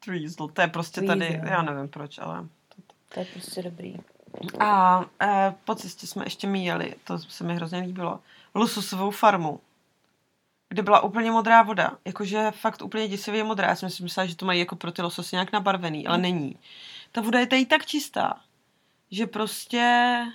[0.05, 1.47] Tweezel, to je prostě tady, Tweezel.
[1.47, 2.47] já nevím proč, ale...
[3.13, 3.95] To je prostě dobrý.
[4.59, 8.19] A eh, po cestě jsme ještě míjeli, to se mi hrozně líbilo,
[8.55, 9.59] lososovou farmu,
[10.69, 11.97] kde byla úplně modrá voda.
[12.05, 13.67] Jakože fakt úplně děsivě modrá.
[13.67, 16.55] Já jsem si myslela, že to mají jako pro ty lososy nějak nabarvený, ale není.
[17.11, 18.41] Ta voda je tady tak čistá,
[19.11, 20.25] že prostě...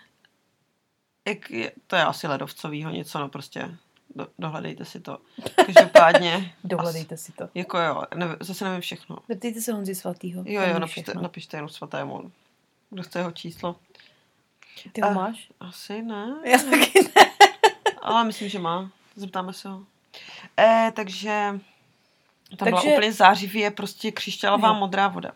[1.28, 3.76] Jak je, to je asi ledovcovýho něco, no prostě
[4.16, 5.18] do, dohledejte si to.
[5.66, 6.54] Každopádně...
[6.64, 7.48] Dohledejte si to.
[7.54, 9.16] Jako jo, nevím, zase nevím všechno.
[9.28, 10.42] Zeptejte se Honzi Svatýho.
[10.46, 11.22] Jo, jo, napište, všechno.
[11.22, 12.32] napište jenom svatému.
[12.90, 13.76] Kdo chce jeho číslo?
[14.92, 15.14] Ty ho Ah.
[15.14, 15.48] máš?
[15.60, 16.34] Asi ne.
[16.44, 17.24] Já taky ne.
[18.02, 18.90] Ale myslím, že má.
[19.16, 19.82] Zeptáme se ho.
[20.60, 21.60] E, takže
[22.48, 22.70] tam takže...
[22.70, 24.74] byla úplně zářivě prostě křišťálová Jo.
[24.74, 25.32] modrá voda.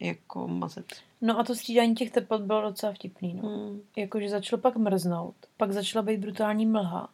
[0.00, 0.86] Jako mazec.
[1.20, 3.48] No a to střídání těch teplot bylo docela vtipný, no.
[3.48, 3.80] Hmm.
[3.96, 7.08] Jakože začalo pak mrznout, pak začala být brutální mlha,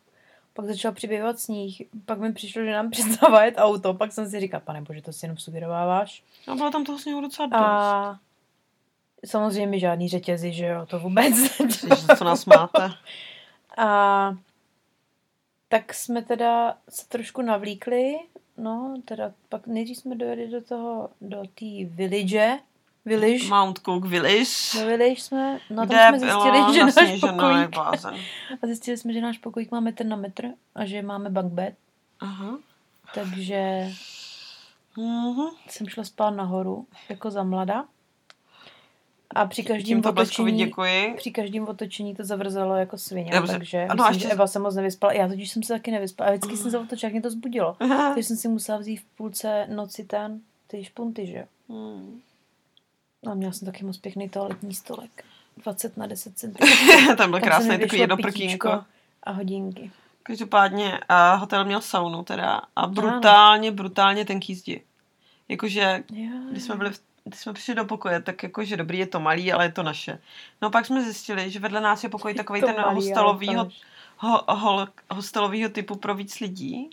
[0.53, 4.41] pak začal přibývat sníh, pak mi přišlo, že nám přestává jet auto, pak jsem si
[4.41, 6.23] říkal, pane bože, to si jenom sugerováváš.
[6.49, 7.61] A bylo tam toho sněhu docela dost.
[7.61, 8.19] A
[9.27, 11.61] samozřejmě žádný řetězy, že jo, to vůbec.
[11.61, 12.91] Ježiš, co nás máte.
[13.79, 14.37] A
[15.69, 18.15] tak jsme teda se trošku navlíkli,
[18.57, 22.59] no, teda pak nejdřív jsme dojeli do toho, do té village,
[23.05, 24.79] village, Mount Cook Village.
[24.81, 27.77] do village jsme, no tam jsme zjistili, že náš jak pokojík,
[28.63, 31.75] a zjistili jsme, že náš pokojík má metr na metr a že máme bunk bed,
[32.21, 32.59] Aha.
[33.15, 33.89] takže
[34.97, 35.47] Mhm.
[35.69, 37.85] jsem šla spát nahoru, jako za mlada.
[39.35, 41.15] A při každém otočení, děkuji.
[41.17, 43.53] při každém otočení to zavrzelo jako svině, Dobře.
[43.53, 45.13] takže Ano, a myslím, ještě- že Eva se moc nevyspala.
[45.13, 46.31] Já totiž jsem se taky nevyspala.
[46.31, 47.77] A vždycky jsem se otočila, jak mě to zbudilo.
[48.15, 51.45] Takže jsem si musela vzít v půlce noci ten, ty špunty, že jo.
[51.69, 52.21] Hmm.
[53.31, 55.25] A měla jsem taky moc pěkný toaletní stolek.
[55.57, 56.55] 20 na 10 cm.
[57.17, 58.85] Tam byl krásný takový jedno prkínko.
[59.23, 59.91] A hodinky.
[60.23, 64.83] Každopádně a hotel měl saunu teda a brutálně, brutálně tenký zdi.
[65.49, 66.05] Jakože,
[66.51, 69.53] když jsme byli v, když jsme přišli do pokoje, tak jakože dobrý, je to malý,
[69.53, 70.19] ale je to naše.
[70.63, 73.69] No pak jsme zjistili, že vedle nás je pokoj takový ten hostelovýho,
[74.17, 76.91] ho, hol, hostelovýho typu pro víc lidí,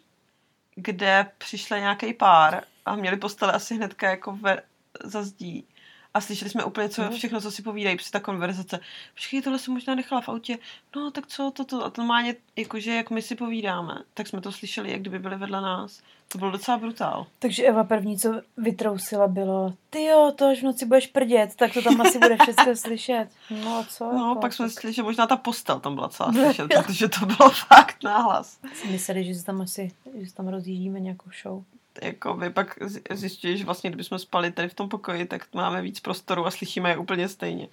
[0.75, 4.61] kde přišel nějaký pár a měli postele asi hnedka jako ve,
[5.03, 5.65] za zdí.
[6.13, 7.11] A slyšeli jsme úplně co, No.
[7.11, 8.79] všechno, co si povídají při ta konverzace.
[9.13, 10.57] Počkej, tohle jsem možná nechala v autě.
[10.95, 11.85] No, tak co, toto.
[11.85, 15.19] A to má ně, jakože, jak my si povídáme, tak jsme to slyšeli, jak kdyby
[15.19, 16.01] byli vedle nás.
[16.27, 17.25] To bylo docela brutál.
[17.39, 21.73] Takže Eva první, co vytrousila, bylo ty jo, to až v noci budeš prdět, tak
[21.73, 23.27] to tam asi bude všechno slyšet.
[23.63, 24.05] No a co?
[24.13, 27.07] No, jako, pak jsme tak zjistili, že možná ta postel tam byla celá slyšet, protože
[27.09, 28.59] to bylo fakt náhlas.
[28.91, 31.63] mysleli, že se tam asi, že se tam rozjíždíme nějakou show.
[32.01, 32.79] Jako vy pak
[33.11, 36.89] zjistíš, že vlastně, kdybychom spali tady v tom pokoji, tak máme víc prostoru a slyšíme
[36.89, 37.67] je úplně stejně.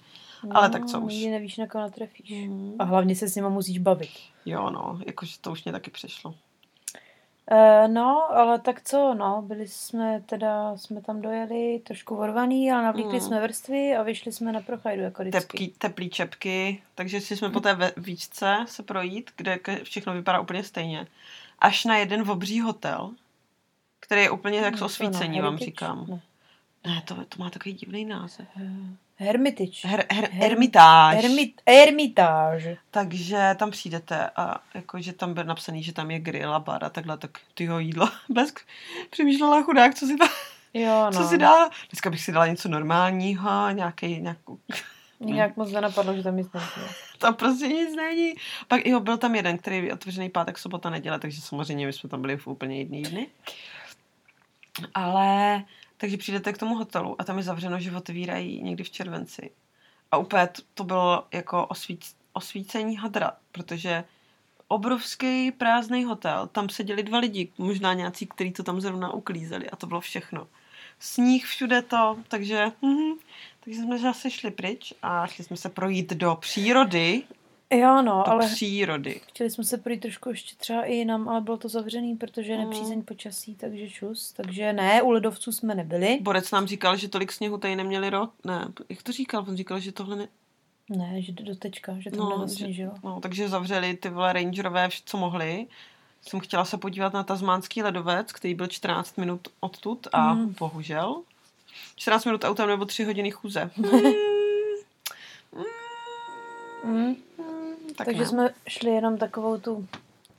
[0.51, 1.13] Ale tak co už.
[1.13, 2.47] Nikdy nevíš, na koho natrefíš.
[2.47, 2.75] Mm.
[2.79, 4.09] A hlavně se s nima musíš bavit.
[4.45, 6.35] Jo, no, jakože to už mě taky přišlo.
[7.51, 12.83] Uh, no, ale tak co, no, byli jsme teda, jsme tam dojeli trošku vorvaný, ale
[12.83, 13.21] navlíkli Mm.
[13.21, 15.39] jsme vrstvy a vyšli jsme na prochajdu jako vždycky.
[15.41, 20.63] Tepký, teplý čepky, takže si jsme po té výšce se projít, kde všechno vypadá úplně
[20.63, 21.07] stejně.
[21.59, 23.11] Až na jeden obří hotel,
[23.99, 26.05] který je úplně jak z No, osvícení, vám říkám.
[26.09, 26.21] Ne.
[26.85, 28.47] Ne, to, to má takový divný název.
[29.15, 29.87] Hermitage.
[29.87, 31.15] Her, her, Her- Hermitáž.
[31.23, 32.77] Hermit, Hermitage.
[32.91, 36.89] Takže tam přijdete a jakože tam byl napsaný, že tam je grill a bar a
[36.89, 38.09] takhle, tak tyho jídlo.
[38.29, 38.59] Blesk
[39.09, 40.25] přemýšlela chudák, co si, dá,
[40.73, 41.11] Jo, no.
[41.11, 41.69] co si dá.
[41.91, 44.59] Dneska bych si dala něco normálního, nějaký, nějakou,
[45.19, 46.65] nějak moc nenapadlo, že tam nic není.
[47.17, 48.33] tam prostě nic není.
[48.67, 52.09] Pak jo, byl tam jeden, který je otevřený pátek, sobota, neděle, takže samozřejmě my jsme
[52.09, 53.27] tam byli v úplně jedný dny.
[54.93, 55.63] Ale,
[55.97, 59.51] takže přijdete k tomu hotelu a tam je zavřeno, že otevírají někdy v červenci.
[60.11, 64.03] A úplně to, to bylo jako osvíc, osvícení hadra, protože
[64.67, 69.75] obrovský prázdný hotel, tam seděli dva lidi, možná nějací, kteří to tam zrovna uklízeli a
[69.75, 70.47] to bylo všechno.
[70.99, 73.13] Sníh všude to, takže, mhm,
[73.59, 77.23] takže jsme zase šli pryč a šli jsme se projít do přírody,
[77.73, 79.21] Jo, no, do ale přírody.
[79.27, 82.57] chtěli jsme se projít trošku ještě třeba i jinam, ale bylo to zavřený, protože je
[82.57, 82.63] Mm.
[82.63, 84.31] nepřízeň počasí, takže čus.
[84.31, 86.19] Takže ne, u ledovců jsme nebyli.
[86.21, 88.31] Borec nám říkal, že tolik sněhu tady neměli rok.
[88.43, 89.45] Ne, jak to říkal?
[89.47, 90.27] On říkal, že tohle ne...
[90.89, 92.89] Ne, že do teďka, že tam No, že-.
[93.03, 95.67] No, takže zavřeli ty vole rangerové, co mohli.
[96.21, 100.55] Jsem chtěla se podívat na tasmánský ledovec, který byl 14 minut odtud a Mm.
[100.59, 101.21] bohužel
[101.95, 103.71] 14 minut autem nebo 3 hodiny chůze.
[106.83, 107.15] Mm.
[107.95, 108.27] Tak Takže ne.
[108.27, 109.87] jsme šli jenom takovou tu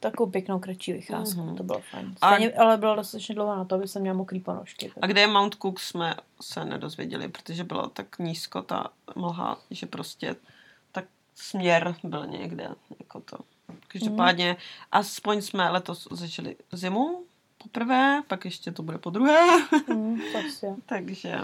[0.01, 1.57] takovou pěknou kratší vycházku, Mhm.
[1.57, 2.15] to bylo fajn.
[2.21, 4.93] A- Stejně, ale bylo dostatečně dlouho na to, aby jsem měla mokrý ponožky.
[5.03, 9.87] A kde je Mount Cook jsme se nedozvěděli, protože bylo tak nízko ta mlha, že
[9.87, 10.37] prostě
[10.93, 13.37] tak směr byl někde, jako to.
[13.89, 14.57] Každopádně,
[14.93, 17.23] aspoň jsme letos začali zimu
[17.63, 19.47] poprvé, pak ještě to bude po druhé,
[19.89, 20.21] Mm,
[20.89, 21.39] takže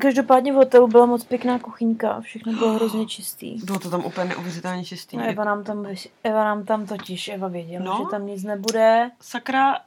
[0.00, 3.56] Každopádně v hotelu byla moc pěkná kuchyňka, všechno bylo hrozně čistý.
[3.64, 5.16] bylo to tam úplně neuvěřitelně čistý.
[5.16, 5.86] No, Eva nám tam,
[6.24, 7.98] Eva nám tam totiž, Eva věděla, No.
[7.98, 9.78] že tam nic nebude, Sakra,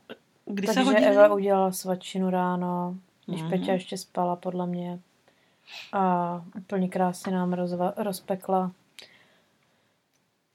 [0.46, 1.06] kdy se takže hodí?
[1.06, 3.50] Eva udělala svačinu ráno, když Mhm.
[3.50, 5.00] Peťa ještě spala podle mě.
[5.94, 8.72] A úplně krásně nám rozva- rozpekla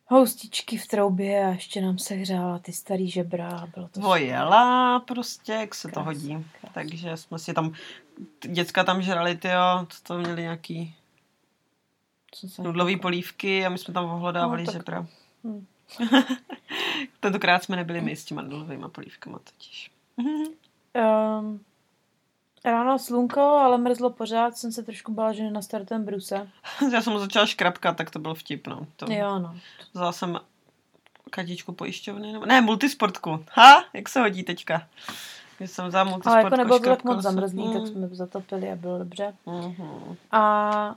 [0.06, 3.48] houstičky v troubě a ještě nám se hřála ty starý žebra.
[3.48, 6.46] a Bylo to Vojela prostě, jak se to Krásný, hodí.
[6.60, 6.74] krásný.
[6.74, 7.72] Takže jsme si tam,
[8.48, 10.94] děcka tam žrali, tyjo, co to měli nějaký
[12.58, 15.06] nudlový polívky a my jsme tam ohlodávali No, tak- žebra.
[15.44, 15.66] Hm.
[17.20, 19.90] Tentokrát jsme nebyli my s těma nudlovými polívkama totiž.
[20.16, 21.60] Um,
[22.66, 26.48] ráno slunko, ale mrzlo pořád, jsem se trošku bála, že nenastartujeme bruse.
[26.92, 28.86] Já jsem začala škrapkat, tak to byl vtip, no.
[28.96, 29.56] To, Jo, no.
[29.94, 30.40] Vzala jsem
[31.30, 32.46] katičku pojišťovny, nebo...
[32.46, 33.44] ne, multisportku.
[33.52, 34.86] Ha, jak se hodí teďka.
[35.58, 38.76] Když jsem vzala multisportku, Ale jako nebylo tak moc zamrzlý, tak Mm, jsme zatopili a
[38.76, 39.34] bylo dobře.
[39.46, 40.16] mhm.
[40.32, 40.94] A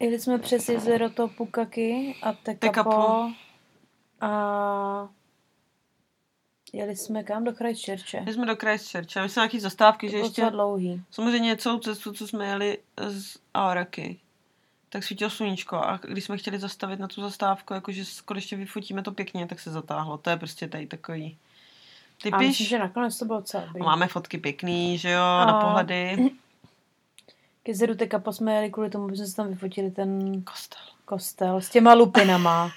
[0.00, 2.68] jeli jsme přes jezero to Pukaki a Tekapo.
[2.90, 3.30] Tekapo.
[4.20, 5.08] A
[6.74, 7.44] jeli jsme kam?
[7.44, 8.16] Do Christchurche.
[8.18, 9.22] Jeli jsme do Christchurche.
[9.22, 10.50] My jsme nějaký zastávky, že ještě...
[10.50, 11.02] dlouhý.
[11.10, 14.18] Samozřejmě celou cestu, co jsme jeli z Aaraky,
[14.88, 19.12] tak svítilo sluníčko a když jsme chtěli zastavit na tu zastávku, jakože konečně vyfotíme to
[19.12, 20.18] pěkně, tak se zatáhlo.
[20.18, 21.36] To je prostě tady takový
[22.32, 22.68] A myslím, typiš.
[22.68, 23.42] že nakonec to bylo.
[23.80, 26.30] A máme fotky pěkný, že jo, na A- pohledy.
[27.62, 30.82] K jezeru Tekapo jsme jeli kvůli tomu, aby jsme si tam vyfotili ten Kostel.
[31.04, 32.72] kostel s těma lupinama.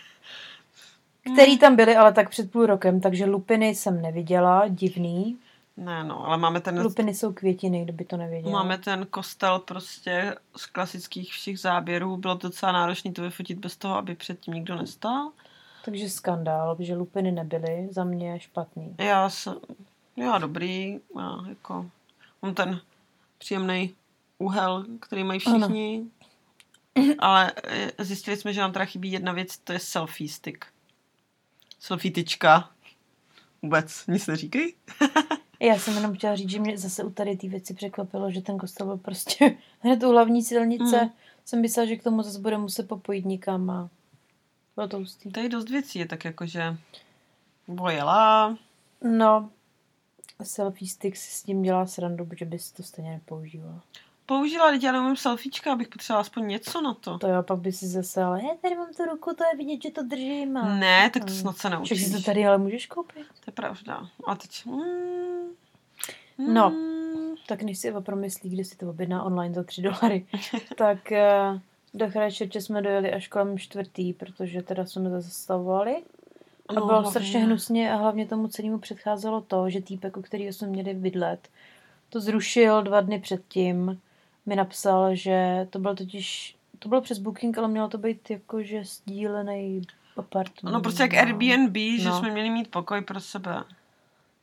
[1.34, 5.38] Který tam byly ale tak před půl rokem, takže lupiny jsem neviděla, divný.
[5.78, 8.52] Ne, no, ale máme ten, Lupiny jsou květiny, kdo by to nevěděl.
[8.52, 12.18] máme ten kostel prostě z klasických všech záběrů.
[12.18, 15.32] Bylo to docela náročné to vyfotit bez toho, aby předtím nikdo nestál.
[15.86, 18.96] Takže skandál, že lupiny nebyly, za mě špatný.
[18.98, 19.56] Já jsem,
[20.16, 21.90] já dobrý, já jako,
[22.42, 22.82] mám ten
[23.38, 23.96] příjemný
[24.38, 26.04] úhel, který mají všichni.
[27.20, 30.66] Ale eh, zjistili jsme, že nám teda chybí jedna věc, to je selfie stick.
[31.80, 32.70] Selfie tyčka.
[33.62, 34.74] Vůbec nic neříkej.
[35.60, 38.58] Já jsem jenom chtěla říct, že mě zase u tady té věci překvapilo, že ten
[38.58, 41.02] kostel byl prostě hned u hlavní silnice.
[41.04, 41.12] Mm.
[41.46, 43.90] Jsem myslela, že k tomu zase bude muset popojit nikam a
[44.76, 45.32] bylo to hustý.
[45.32, 46.78] Tady dost věcí je tak jakože
[47.68, 48.58] vojela.
[49.02, 49.50] No,
[50.44, 53.82] selfie stick si s tím dělá srandu, protože bys to stejně nepoužívala.
[54.28, 57.18] Použila, teď já neumím selfiečka, abych potřebovala aspoň něco na to.
[57.18, 59.84] To jo, pak by si zase, ale je, tady mám tu ruku, to je vidět,
[59.84, 60.58] že to držím.
[60.58, 60.76] A...
[60.76, 61.38] Ne, tak to Mm.
[61.40, 62.06] snad se Však naučíš.
[62.06, 63.28] si to tady ale můžeš koupit.
[63.40, 64.08] To je pravda.
[64.28, 64.66] A teď...
[64.66, 65.48] Mm,
[66.54, 66.70] No.
[66.70, 70.26] mm, Tak než si promyslí, kde si to objedná online za 3 dolary,
[70.78, 71.60] tak eh,
[71.94, 76.04] do Christchurche jsme dojeli až kolem čtvrtý, protože teda jsme nezastavovali.
[76.68, 80.54] A No, bylo strašně hnusně a hlavně tomu celému předcházelo to, že týpek, u kterého
[80.54, 81.48] jsme měli bydlet,
[82.10, 84.00] to zrušil dva dny předtím.
[84.48, 88.84] Mi napsal, že to byl totiž, to bylo přes booking, ale mělo to být jakože
[88.84, 89.82] sdílený
[90.18, 90.74] apartment.
[90.74, 92.20] No prostě jak Airbnb, že No.
[92.20, 93.64] jsme měli mít pokoj pro sebe.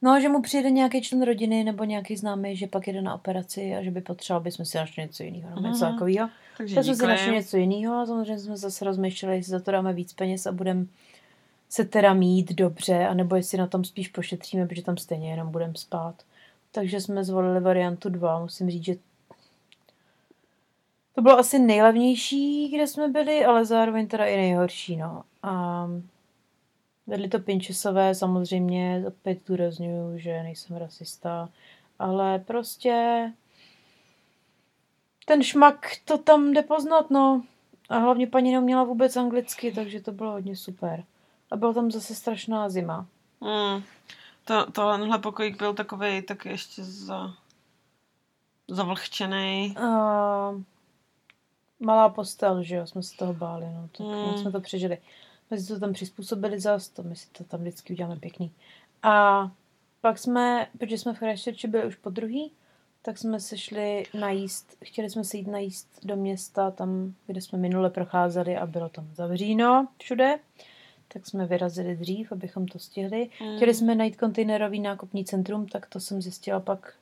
[0.03, 3.75] No, že mu přijde nějaký člen rodiny nebo nějaký známý, že pak jede na operaci
[3.77, 5.49] a že by potřeboval, aby jsme si našli něco jiného.
[5.55, 5.95] Nebo něco Mhm.
[5.95, 6.29] takového.
[6.57, 9.71] Takže Tak jsme si našli něco jiného a samozřejmě jsme zase rozmýšleli, jestli za to
[9.71, 10.87] dáme víc peněz a budeme
[11.69, 15.73] se teda mít dobře, anebo jestli na tom spíš pošetříme, protože tam stejně jenom budeme
[15.77, 16.15] spát.
[16.73, 18.39] Takže jsme zvolili variantu 2.
[18.41, 18.95] Musím říct, že
[21.15, 24.97] to bylo asi nejlevnější, kde jsme byli, ale zároveň teda i nejhorší.
[24.97, 25.23] No.
[25.43, 25.87] A
[27.07, 31.49] vedli to pinčesové, samozřejmě, opět zdůraznuju, že nejsem rasista,
[31.99, 33.33] ale prostě
[35.27, 37.43] ten šmak to tam jde poznat, no.
[37.89, 41.05] A hlavně paní neuměla vůbec anglicky, takže to bylo hodně super.
[41.51, 43.07] A byla tam zase strašná zima.
[43.41, 43.83] Mm.
[44.45, 47.35] To, tohle pokojík byl takový tak ještě za,
[48.69, 49.77] zavlhčený.
[49.77, 50.55] A
[51.81, 53.89] malá postel, že jo, jsme se toho báli, no.
[53.99, 54.39] Tak Mm.
[54.39, 54.99] jsme to přežili.
[55.51, 58.53] My si to tam přizpůsobili zas, to my si to tam vždycky uděláme pěkný.
[59.03, 59.51] A
[60.01, 62.53] pak jsme, protože jsme v Christchurchi byli už po druhý,
[63.03, 67.59] tak jsme se šli najíst, chtěli jsme se jít najíst do města, tam, kde jsme
[67.59, 70.39] minule procházeli a bylo tam zavříno všude.
[71.09, 73.31] Tak jsme vyrazili dřív, abychom to stihli.
[73.41, 73.57] Mm.
[73.57, 76.95] Chtěli jsme najít kontejnerový nákupní centrum, tak to jsem zjistila pak,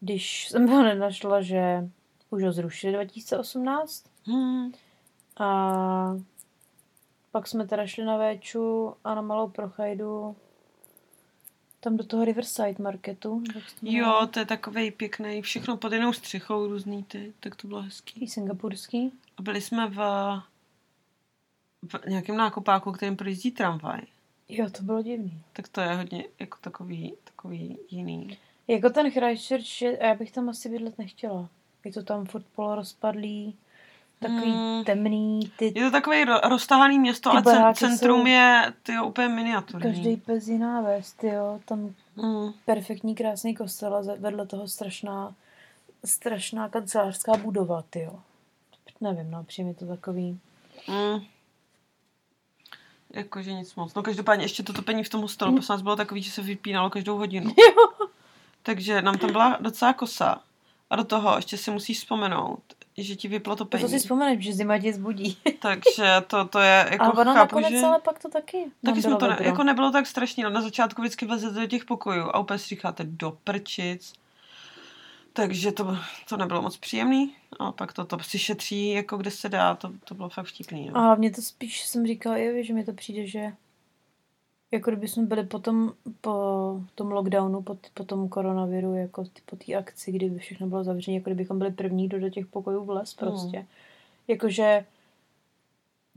[0.00, 1.88] když jsem ho nenašla, že
[2.32, 4.04] už ho zrušili 2018.
[4.26, 4.72] Hmm.
[5.36, 6.16] A
[7.30, 10.36] pak jsme teda šli na Véču a na Malou Prochajdu
[11.80, 13.42] tam do toho Riverside Marketu.
[13.82, 18.12] Jo, to je takový pěkný, všechno pod jednou střechou různý ty, tak to bylo hezký.
[18.12, 19.12] Takový singapurský.
[19.36, 19.96] A byli jsme v,
[21.82, 24.00] v nějakém nákupáku, kterým projíždí tramvaj.
[24.48, 25.42] Jo, to bylo divný.
[25.52, 28.38] Tak to je hodně jako takový, takový jiný.
[28.68, 31.48] Jako ten Christchurch, já bych tam asi bydlet nechtěla.
[31.84, 33.56] Je to tam furt polorozpadlý,
[34.20, 34.84] takový Hmm.
[34.84, 39.06] temný, ty Je to takový ro- roztahaný město, Ty ale cen- centrum jsou- je tyjo,
[39.06, 39.82] úplně miniaturní.
[39.92, 41.60] každý pes jiná vést, jo.
[41.64, 42.52] Tam Mm.
[42.64, 45.34] perfektní, krásný kostel a vedle toho strašná,
[46.04, 48.20] strašná kancelářská budova, jo.
[49.00, 50.38] Nevím, no, přijde mi to takový...
[50.88, 51.20] Mm.
[53.14, 53.94] Jakože nic moc.
[53.94, 55.56] No každopádně ještě to topení v tom hostelu, Mm.
[55.56, 57.54] prosím nás bylo takový, že se vypínalo každou hodinu.
[58.62, 60.42] Takže nám tam byla docela kosa.
[60.92, 62.62] A do toho ještě si musíš vzpomenout,
[62.98, 63.88] že ti vyplo To topení.
[63.88, 65.36] si vzpomeneš, že zima tě zbudí.
[65.58, 67.86] Takže to, to je jako ale ono chápu, nakonec že...
[67.86, 70.50] ale pak to taky Taky jsme to ne, jako nebylo tak strašně.
[70.50, 74.12] Na začátku vždycky vlezete do těch pokojů a úplně si říkáte do prčic.
[75.32, 75.96] Takže to,
[76.28, 77.34] to nebylo moc příjemný.
[77.58, 79.74] A pak to, to si šetří, jako kde se dá.
[79.74, 80.90] To, to bylo fakt vtipný.
[80.90, 81.00] A No.
[81.00, 83.52] hlavně to spíš jsem říkala, jo, že mi to přijde, že
[84.72, 89.74] jako kdyby jsme byli potom po tom lockdownu, po, po tom koronaviru, jako po té
[89.74, 93.14] akci, kdy by všechno bylo zavřené, jako kdybychom byli první, kdo do těch pokojů vlez
[93.14, 93.56] prostě.
[93.56, 93.66] Hmm.
[94.28, 94.84] Jakože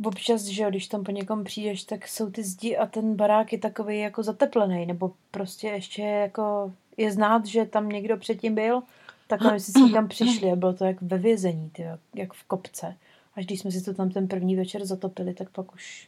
[0.04, 3.54] občas, že jo, když tam po někom přijdeš, tak jsou ty zdi a ten barák
[3.54, 8.84] je takový jako zateplený, nebo prostě ještě jako je znát, že tam někdo předtím byl,
[9.28, 12.34] tak my jsme si tam přišli a bylo to jak ve vězení, ty, jak, jak
[12.34, 12.98] v kopce.
[13.36, 16.08] Až když jsme si to tam ten první večer zatopili, tak pak už,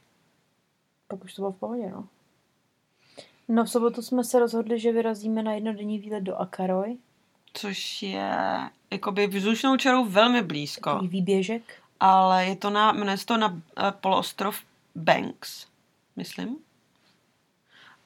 [1.08, 2.08] pak už to bylo v pohodě, no.
[3.48, 6.98] No v sobotu jsme se rozhodli, že vyrazíme na jednodenní výlet do Akaroj,
[7.54, 8.32] Což je
[8.92, 10.90] jakoby vzdušnou čarou velmi blízko.
[10.90, 11.62] takový výběžek.
[12.00, 13.58] Ale je to na, jmenuje to na uh,
[14.02, 14.60] poloostrov
[14.96, 15.68] Banks,
[16.16, 16.58] myslím.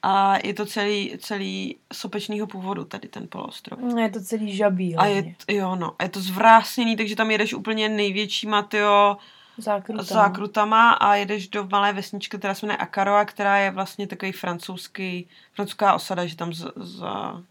[0.02, 3.78] A je to celý, celý sopečného původu, tady ten poloostrov.
[3.80, 5.36] No, Je to celý žabý A je, hlavně.
[5.48, 9.16] jo, no, je to zvrásněný, takže tam jedeš úplně největšíma, tyjo,
[9.58, 10.02] Zákrutama.
[10.02, 15.28] zákrutama a jedeš do malé vesničky, která se jmenuje Akaroa, která je vlastně takový francouzský,
[15.52, 17.42] francouzská osada, že tam za, za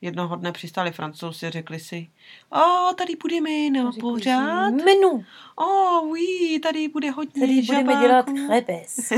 [0.00, 2.08] jednoho dne přistáli francouzi, řekli si,
[2.50, 5.24] o, tady budeme na Řekli si, pořád, Menu,
[5.56, 9.12] o, oui, tady bude hodně tady budeme žabáků." dělat chlebes.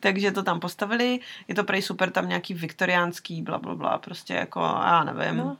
[0.00, 4.34] Takže to tam postavili, je to prej super, tam nějaký viktoriánský, bla, bla, bla, prostě
[4.34, 5.36] jako, já nevím.
[5.36, 5.56] No.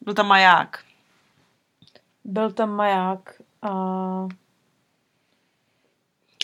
[0.00, 0.84] Byl tam maják.
[2.24, 4.28] Byl tam maják a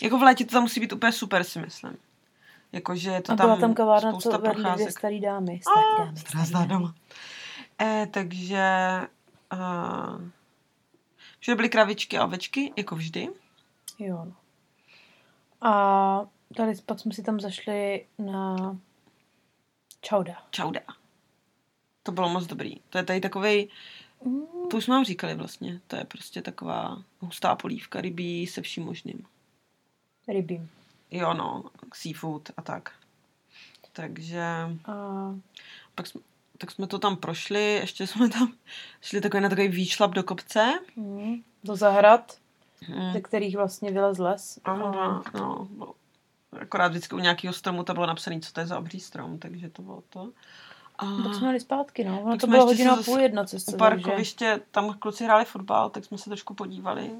[0.03, 1.97] Jako v létě to tam musí být úplně super, si myslím.
[2.71, 5.59] Jakože je to a tam byla tam kavárna, co vedly dvě starý dámy.
[5.61, 6.17] Starý dámy.
[6.17, 6.95] Stará zná doma.
[7.81, 8.65] Eh, takže
[9.53, 10.21] uh,
[11.39, 13.29] všude byly kravičky a ovečky, jako vždy.
[13.99, 14.25] Jo.
[14.25, 14.33] no.
[15.69, 18.77] A tady pak jsme si tam zašli na
[20.01, 20.33] čauda.
[20.49, 20.81] Čauda.
[22.03, 22.75] To bylo moc dobrý.
[22.89, 24.04] To je tady takovej, Mm,
[24.71, 28.83] to už jsme vám říkali vlastně, to je prostě taková hustá polívka rybí se vším
[28.85, 29.25] možným.
[30.27, 30.69] rybím.
[31.11, 31.63] Jo, no,
[31.93, 32.91] seafood a tak.
[33.93, 34.43] Takže
[34.85, 34.93] A
[35.95, 36.21] pak jsme,
[36.57, 38.53] tak jsme to tam prošli, ještě jsme tam
[39.01, 40.73] šli takový na takový výšlap do kopce.
[40.95, 42.37] mm, do zahrad,
[42.87, 43.13] Hmm.
[43.13, 44.59] ze kterých vlastně vylez les.
[44.63, 45.93] Aha, no, bylo-
[46.61, 49.69] akorát vždycky u nějakého stromu to bylo napsané, co to je za obří strom, takže
[49.69, 50.31] to bylo to.
[50.97, 52.21] A Tak jsme jeli zpátky, no.
[52.21, 56.05] Ono to bylo hodina půl jedna cesta, u takže parkoviště, tam kluci hráli fotbal, tak
[56.05, 57.11] jsme se trošku podívali,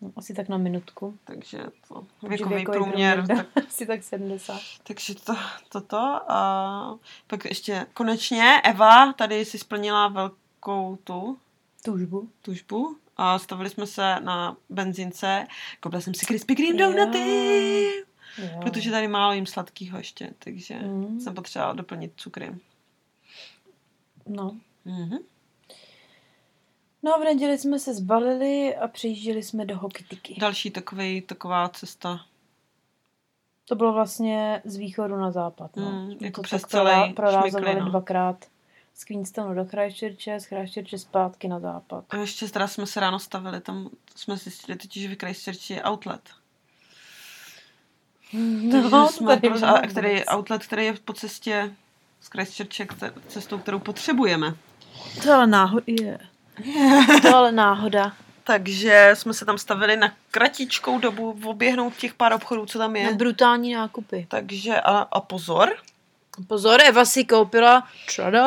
[0.00, 1.18] no, asi tak na minutku.
[1.24, 1.58] takže
[1.88, 4.60] to Takže věkový průměr, tak, asi tak 70.
[4.82, 5.34] takže to,
[5.68, 5.96] toto
[6.28, 11.38] a pak ještě konečně Eva tady si splnila velkou tu
[11.84, 12.28] Tužbu.
[12.42, 15.46] tužbu a stavili jsme se na benzince,
[15.80, 17.88] koupila jsem si Krispy Kreme donuty,
[18.38, 18.48] Jo.
[18.62, 21.20] protože tady málo jim sladkýho ještě, takže Mm.
[21.20, 22.54] jsem potřebovala doplnit cukry.
[24.26, 24.56] No.
[24.84, 25.18] Mhm.
[27.02, 30.36] No v neděli jsme se zbalili a přejížděli jsme do Hokytiky.
[30.40, 32.20] Další takový, taková cesta.
[33.64, 35.76] To bylo vlastně z východu na západ.
[35.76, 35.90] No.
[35.90, 37.88] Mm, jako to přes tak celý šmykly, no.
[37.88, 38.44] dvakrát.
[38.94, 42.04] Z Queenstonu do Christchurche, z Christchurche zpátky na západ.
[42.10, 45.82] A ještě teda jsme se ráno stavili, tam jsme zjistili totiž, že v Christchurchi je
[45.84, 46.30] outlet.
[48.72, 51.76] Takže No, jsme tady prostě, a který outlet, který je po cestě
[52.24, 52.86] z Christchurche,
[53.28, 54.54] cestou, kterou potřebujeme.
[55.22, 56.18] To ale náhoda je.
[57.22, 58.12] To ale náhoda.
[58.44, 63.04] Takže jsme se tam stavili na kratičkou dobu oběhnout těch pár obchodů, co tam je.
[63.10, 64.26] Na brutální nákupy.
[64.28, 65.72] Takže a, a pozor,
[66.46, 68.44] Pozor, Eva si koupila čada,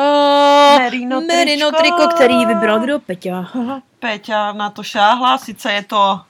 [0.78, 1.82] Merino merino tričko.
[1.82, 2.98] triko, který vybral kdo?
[3.00, 3.50] Peťa.
[3.98, 6.20] Péťa na to šáhla, sice je to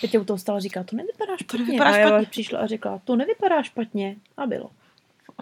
[0.00, 1.64] Peťa u toho stále říká, to nevypadá špatně.
[1.64, 2.26] nevypadá a Eva špatně.
[2.26, 4.16] přišla a řekla, to nevypadá špatně.
[4.36, 4.70] A bylo.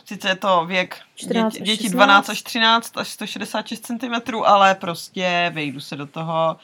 [0.04, 1.92] Sice je to věk 14 děti, děti 16.
[1.92, 6.56] 12 až 13 až 166 cm, ale prostě vejdu se do toho.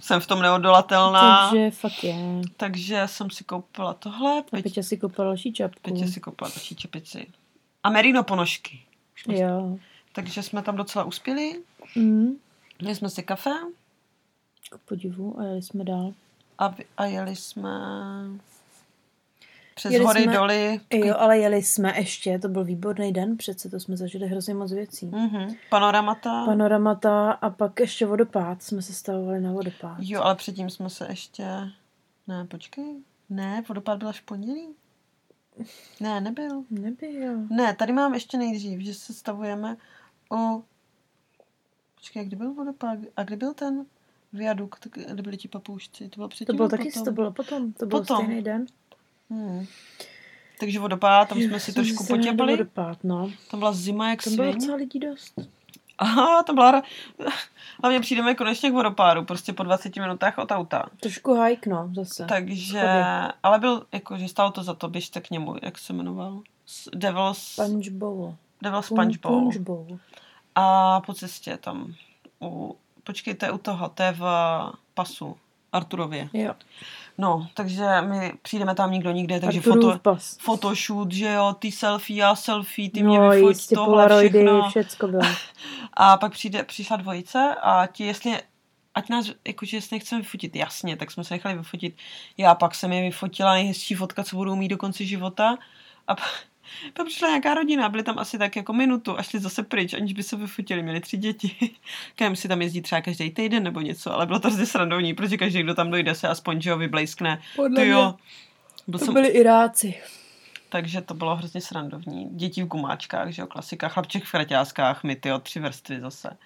[0.00, 1.50] Jsem v tom neodolatelná.
[1.50, 2.14] Takže, fakt je.
[2.56, 4.38] takže jsem si koupila tohle.
[4.38, 5.80] A Peť, Peťa si koupila další čapku.
[5.82, 7.26] Peťa si koupila další čepici.
[7.82, 8.80] A merino ponožky.
[9.28, 9.78] Jo.
[10.12, 11.62] Takže jsme tam docela uspěli.
[11.96, 12.36] Mm.
[12.80, 13.50] Měli jsme si kafe
[14.70, 16.12] K podivu a jeli jsme dál.
[16.58, 17.70] a, a jeli jsme
[19.76, 20.80] přes Jeli hory, jsme- doly.
[20.94, 24.72] Jo, ale jeli jsme ještě, to byl výborný den, přece to jsme zažili hrozně moc
[24.72, 25.06] věcí.
[25.06, 25.54] Mhm.
[25.70, 26.44] Panoramata.
[26.44, 29.98] Panoramata a pak ještě vodopád, jsme se stavovali na vodopád.
[30.00, 31.44] Jo, ale předtím jsme se ještě...
[32.26, 32.96] Ne, počkej.
[33.30, 34.68] Ne, vodopád byl až pondělí.
[36.00, 36.62] Ne, nebyl.
[36.70, 37.36] Nebyl.
[37.50, 39.76] Ne, tady mám ještě nejdřív, že se stavujeme
[40.30, 40.62] o...
[41.94, 42.98] Počkej, kdy byl vodopád?
[43.16, 43.86] A kdy byl ten
[44.32, 46.08] viadukt, kde byli ti papoušci?
[46.08, 46.46] To bylo předtím?
[46.46, 47.04] To bylo taky, potom?
[47.04, 48.16] to bylo potom, to byl Potom.
[48.16, 48.66] stejný den.
[49.30, 49.66] Hmm.
[50.60, 52.52] Takže vodopád, tam jsme si trošku potěpali.
[52.52, 53.30] Vodopád, no.
[53.50, 54.60] Tam byla zima jak Tam bylo svin.
[54.60, 55.34] docela lidí dost.
[55.98, 56.82] Aha, to byla...
[57.82, 60.86] Hlavně přijdeme konečně k vodopádu, prostě po 20 minutách od auta.
[61.00, 62.24] Trošku hike, no, zase.
[62.24, 63.32] Takže, Schody.
[63.42, 66.40] ale byl, jako, že stálo to za to, běžte k němu, jak se jmenoval?
[66.94, 67.60] Devil's,
[67.90, 68.34] bowl.
[68.62, 69.40] Devil's Punch Bowl.
[69.40, 69.98] Punch bowl.
[70.54, 71.94] A po cestě tam,
[72.42, 74.24] u, počkej, to je u toho, to je v
[74.94, 75.36] pasu,
[75.72, 76.28] Arturově.
[76.32, 76.54] Jo.
[77.18, 80.36] No, takže my přijdeme tam nikdo nikde, takže foto, pas.
[80.40, 84.70] photoshoot, že jo, ty selfie, já selfie, ty mě no, vyfoť jistě, tohle polaroidy, všechno.
[84.70, 85.22] všecko bylo.
[85.92, 88.38] A pak přijde, přišla dvojice a ti, jestli,
[88.94, 91.96] ať nás, jakože jestli nechceme vyfotit, jasně, tak jsme se nechali vyfotit.
[92.36, 95.56] Já pak jsem je vyfotila nejhezčí fotka, co budou mít do konce života.
[96.06, 96.28] A pak,
[96.92, 100.12] pak přišla nějaká rodina, byli tam asi tak jako minutu a šli zase pryč, aniž
[100.12, 101.56] by se vyfotili, měli tři děti.
[102.16, 105.36] Kam si tam jezdí třeba každý týden nebo něco, ale bylo to hrozně srandovní, protože
[105.36, 107.42] každý, kdo tam dojde, se aspoň, že jo, vyblejskne.
[107.56, 108.14] Podle Ty jo.
[108.86, 109.94] Byl To jsem, byli Iráci.
[110.68, 112.28] takže to bylo hrozně srandovní.
[112.30, 116.36] Děti v gumáčkách, že jo, klasika, chlapček v kraťáskách, my ty tři vrstvy zase.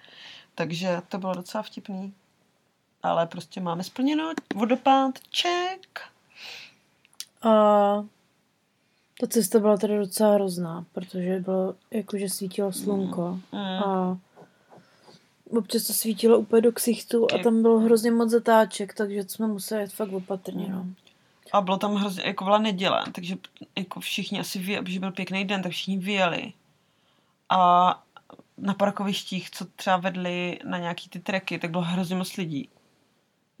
[0.55, 2.13] Takže to bylo docela vtipný.
[3.03, 6.01] Ale prostě máme splněno, vodopád, ček.
[7.41, 7.51] A
[9.21, 13.59] ta cesta byla teda docela hrozná, protože bylo jakože svítilo slunko Mm.
[13.59, 14.17] a
[15.49, 19.81] občas to svítilo úplně do ksichtu a tam bylo hrozně moc zatáček, takže jsme museli
[19.81, 20.85] jet fakt opatrně, no.
[21.53, 23.35] A bylo tam hrozně, jako byla neděle, takže
[23.77, 26.53] jako všichni asi vyjeli, že byl pěkný den, tak všichni vyjeli.
[27.49, 28.03] A
[28.57, 32.69] na parkovištích, co třeba vedli na nějaký ty treky, tak bylo hrozně moc lidí.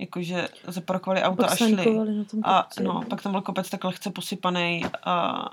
[0.01, 1.95] Jakože zaparkovali auta a šli.
[1.95, 5.45] na tom A no, pak tam byl kopec tak lehce posypaný a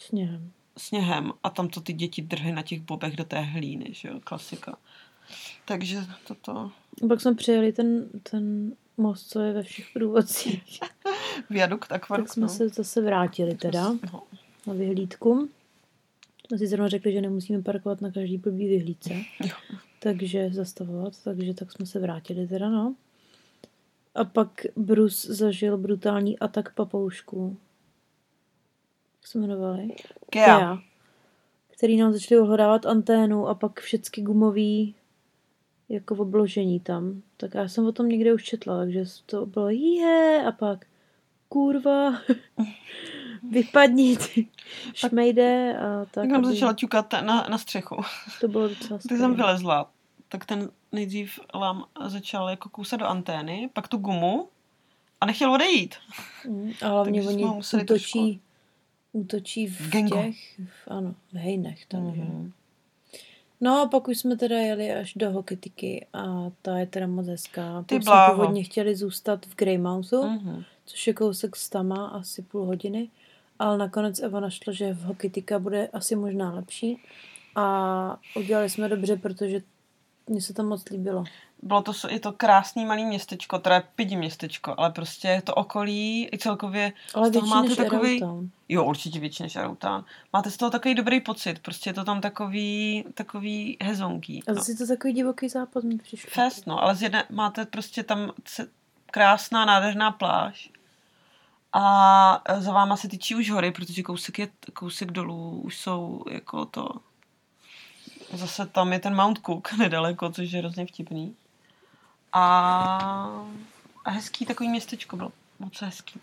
[0.00, 0.50] Sněhem.
[0.78, 4.20] sněhem a tam to ty děti drhly na těch bobech do té hlíny, že jo,
[4.24, 4.76] klasika.
[5.64, 5.98] Takže
[6.28, 6.52] toto
[7.04, 10.80] A pak jsme přijeli ten, ten most, co je ve všech průvodcích.
[11.50, 12.48] viadukt akvark, tak jsme no.
[12.48, 14.22] se zase vrátili teda No.
[14.66, 15.48] na vyhlídku.
[16.48, 19.14] Jsme si zrovna řekli, že nemusíme parkovat na každý blbý vyhlídce.
[19.44, 19.54] Jo.
[19.98, 22.94] takže zastavovat, takže tak jsme se vrátili teda, no.
[24.16, 27.56] A pak Bruce zažil brutální atak papoušků.
[29.16, 29.88] jak se jmenovali?
[30.30, 30.78] Kea.
[31.70, 34.94] Který nám začali ohledávat anténu a pak všechny gumový
[35.88, 37.22] jako obložení tam.
[37.36, 40.86] Tak já jsem o tom někde už četla, takže to bylo je a pak
[41.48, 42.12] kurva,
[43.50, 44.48] vypadni ty
[44.94, 46.28] šmejde a tak.
[46.28, 47.96] Tak aby- začala ťukat na, na střechu.
[48.40, 49.90] To bylo docela Když jsem vylezla,
[50.38, 54.48] tak ten nejdřív lám začal jako kousat do antény, pak tu gumu
[55.20, 55.94] a nechtěl odejít.
[56.48, 58.40] Mm, A hlavně Takže oni ho museli útočí,
[59.12, 61.86] útočí v, V těch, v, ano, v hejnech.
[61.86, 62.20] Takže.
[62.22, 62.52] Mhm.
[63.60, 67.26] No a pak už jsme teda jeli až do Hokityky a ta je teda moc
[67.26, 67.82] hezká.
[67.86, 70.64] Ty Tam jsme původně chtěli zůstat v Greymouthu, Mhm.
[70.86, 73.08] což je kousek z Tama, asi půl hodiny,
[73.58, 76.98] ale nakonec Eva našla, že v Hokityka bude asi možná lepší
[77.54, 79.62] a udělali jsme dobře, protože
[80.28, 81.24] mně se to moc líbilo.
[81.62, 86.28] Bylo to, je to krásný malý městečko, teda je pidi městečko, ale prostě to okolí
[86.32, 88.20] i celkově Ale z toho větší máte než takový,
[88.68, 90.04] jo určitě větší než Arrowtown.
[90.32, 94.42] Máte z toho takový dobrý pocit, prostě je to tam takový, takový hezonký.
[94.42, 94.54] A No.
[94.54, 96.30] zase to takový divoký západ mi přišlo.
[96.32, 98.32] Fest, no, ale z jedné, máte prostě tam
[99.10, 100.70] krásná, nádherná pláž
[101.72, 106.24] a e, za váma se tyčí už hory, protože kousek, je, kousek dolů už jsou
[106.30, 106.88] jako to,
[108.32, 111.34] zase tam je ten Mount Cook nedaleko, což je hrozně vtipný.
[112.32, 113.42] A,
[114.04, 116.20] a hezký takový městečko bylo, moc hezký.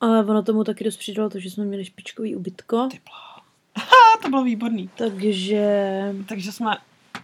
[0.00, 2.88] Ale ono tomu taky dost přidalo to, že jsme měli špičkový ubytko,
[4.22, 4.90] to bylo výborný.
[4.94, 6.76] takže Takže jsme,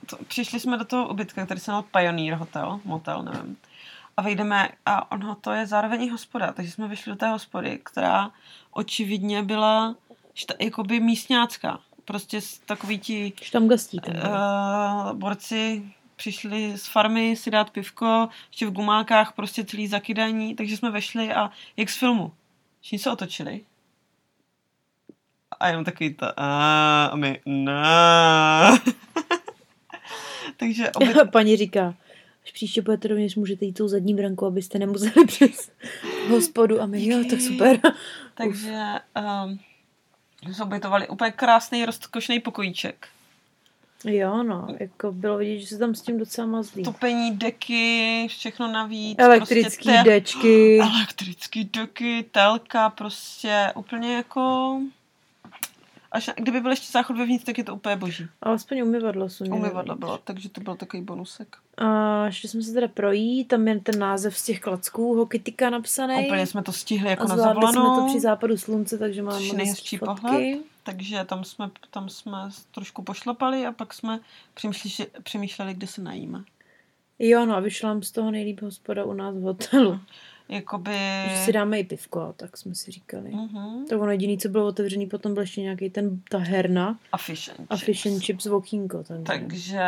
[0.06, 3.56] to, přišli jsme do toho ubytka, který se jmenoval Pioneer Hotel, motel, nevím.
[4.16, 7.80] A vejdeme, a ono to je zároveň i hospoda, takže jsme vyšli do té hospody,
[7.82, 8.30] která
[8.70, 9.94] očividně byla
[10.34, 11.80] šta, jakoby místňácká.
[12.04, 15.82] Prostě takový ti štamgastí tam uh, borci
[16.22, 21.32] přišli z farmy si dát pivko, ještě v gumákách prostě celý zakydaní, takže jsme vešli
[21.32, 22.32] a jak z filmu.
[22.80, 23.60] Všichni se otočili.
[25.60, 27.82] A jenom takový to a, a my ne.
[30.56, 31.94] takže obě, A paní říká,
[32.44, 35.72] až příště budete rovněž, můžete jít tou zadní brankou, abyste nemuseli přes
[36.28, 36.80] hospodu.
[36.80, 37.80] A my, jo, tak super.
[38.34, 38.84] takže
[39.44, 39.58] um,
[40.48, 43.08] jsme ubytovali úplně krásný, rozkošný pokojíček.
[44.04, 46.82] Jo, no, jako bylo vidět, že se tam s tím docela mazlí.
[46.82, 49.18] Topení deky, všechno navíc.
[49.18, 50.80] Elektrický prostě dečky.
[50.82, 54.78] Elektrický deky, telka, prostě úplně jako...
[56.12, 58.26] Až kdyby byl ještě záchod vevnitř, tak je to úplně boží.
[58.42, 61.56] Alespoň umyvadlo měli Umyvadlo bylo, takže to byl takový bonusek.
[61.78, 66.26] A šli jsme se teda projít, tam je ten název z těch klacků, Hokitika napsaný.
[66.26, 68.02] Úplně jsme to stihli jako a na zvládli jsme zavolanou.
[68.02, 70.58] to při západu slunce, takže máme nejhezčí pohled.
[70.82, 72.38] Takže tam jsme, tam jsme
[72.74, 74.20] trošku pošlapali a pak jsme
[74.54, 76.44] přemýšleli, přemýšleli kde se najíme.
[77.18, 80.00] Jo, no a vyšla z toho nejlíp hospoda u nás v hotelu.
[80.52, 80.90] Jakoby...
[81.30, 83.30] Že si dáme i pivko, tak jsme si říkali.
[83.30, 83.86] Mhm.
[83.88, 87.48] To ono jediný, co bylo otevřený, potom byl ještě nějaký ten, ta herna A fish
[87.48, 87.84] and a chips.
[87.86, 89.02] fish and chips v okýnko.
[89.02, 89.24] Takže.
[89.24, 89.80] Takže,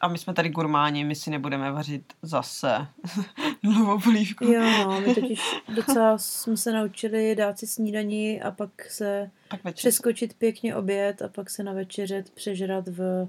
[0.00, 2.86] a my jsme tady gurmáni, my si nebudeme vařit zase
[3.62, 4.44] nulovou polívku.
[4.44, 5.40] Jo, no, my totiž
[5.74, 9.76] docela jsme se naučili dát si snídani a pak se Pak večer.
[9.78, 13.28] přeskočit pěkně oběd a pak se na večeřet přežrat v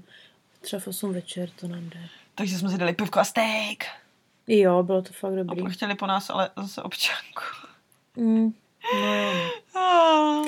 [0.60, 2.00] třeba v 8 večer, to nám jde.
[2.34, 3.84] Takže jsme si dali pivko a steak.
[4.46, 5.62] Jo, bylo to fakt A dobrý.
[5.62, 7.42] pak chtěli po nás ale zase občanku.
[8.16, 8.52] Mm,
[9.74, 10.44] no,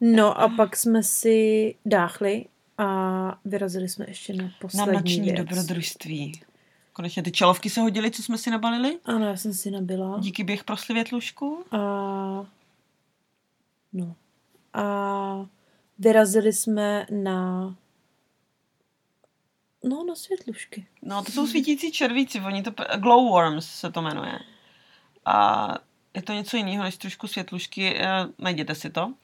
[0.00, 2.46] no a pak jsme si dáchli
[2.78, 5.36] a vyrazili jsme ještě na Na poslední noční věc.
[5.36, 6.40] dobrodružství.
[6.92, 8.98] Konečně ty čelovky se hodily, co jsme si nabalili.
[9.04, 10.18] Ano, já jsem si nabila.
[10.20, 11.64] Díky běh pro slivětlušku.
[11.70, 11.76] A
[13.92, 14.14] no.
[14.74, 15.46] A
[15.98, 17.74] vyrazili jsme na
[19.86, 20.86] no, na světlušky.
[21.02, 24.38] No, to jsou svítící červíci, oni to, glowworms se to jmenuje.
[25.24, 25.68] A
[26.14, 28.06] je to něco jiného než trošku světlušky, eh,
[28.38, 29.14] najděte si to.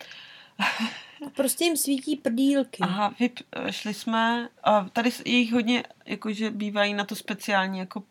[1.37, 2.83] Prostě jim svítí prdílky.
[2.83, 3.39] Aha, vyp,
[3.71, 8.03] šli jsme, a tady je jich hodně, jakože bývají na to speciální jako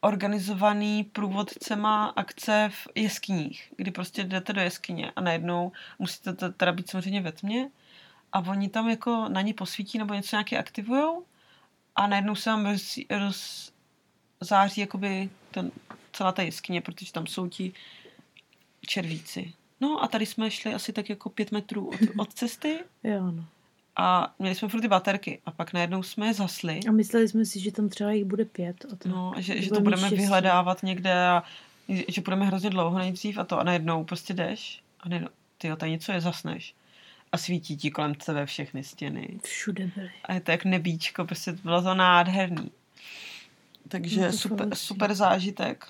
[0.00, 6.72] organizovaný průvodcema akce v jeskyních, kdy prostě jdete do jeskyně a najednou musíte to teda
[6.72, 7.70] být samozřejmě ve tmě
[8.34, 11.24] a oni tam jako na ně posvítí nebo něco nějaké aktivujou
[11.96, 13.72] a najednou se vám roz, roz,
[14.40, 15.70] září jakoby ten,
[16.12, 17.72] celá ta jeskyně, protože tam jsou ti
[18.86, 19.52] červíci.
[19.80, 23.44] No a tady jsme šli asi tak jako pět metrů od, od cesty Jo, no.
[23.96, 26.80] a měli jsme furt ty baterky a pak najednou jsme je zasli.
[26.88, 28.84] A mysleli jsme si, že tam třeba jich bude pět.
[28.92, 30.16] A to, No, že, že to budeme štěstí.
[30.16, 31.42] vyhledávat někde a
[32.08, 35.28] že budeme hrozně dlouho nejdřív a to a najednou prostě jdeš a najednou,
[35.58, 36.74] ty tady něco je zasneš
[37.34, 39.40] a svítí ti kolem tebe všechny stěny.
[39.44, 40.10] Všude byly.
[40.24, 42.70] A je to jak nebíčko, prostě bylo to nádherný.
[43.88, 45.86] Takže No to super, super zážitek.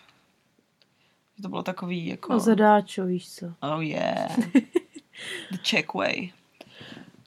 [1.42, 2.32] To bylo takový jako...
[2.32, 3.54] A zadáčo, víš co.
[3.60, 4.38] Oh yeah.
[5.50, 6.30] The Czech way.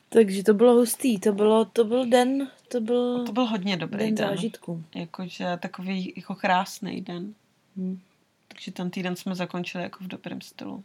[0.09, 4.05] Takže to bylo hustý, to, bylo, to byl den, to byl To byl hodně dobrý
[4.05, 4.27] den den.
[4.27, 4.83] zážitku.
[4.95, 7.33] Jakože takový jako krásný den.
[7.77, 7.99] Hm.
[8.47, 10.83] Takže ten týden jsme zakončili jako v dobrém stylu.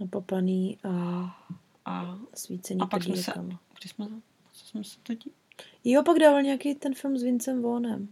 [0.00, 0.90] Napapaný a
[1.84, 3.32] A, svícení a pak jsme se...
[3.80, 4.06] Kdy jsme,
[4.52, 5.32] co jsme se to dí...
[5.84, 8.08] Jo, pak dával nějaký ten film s Vincem Vonem.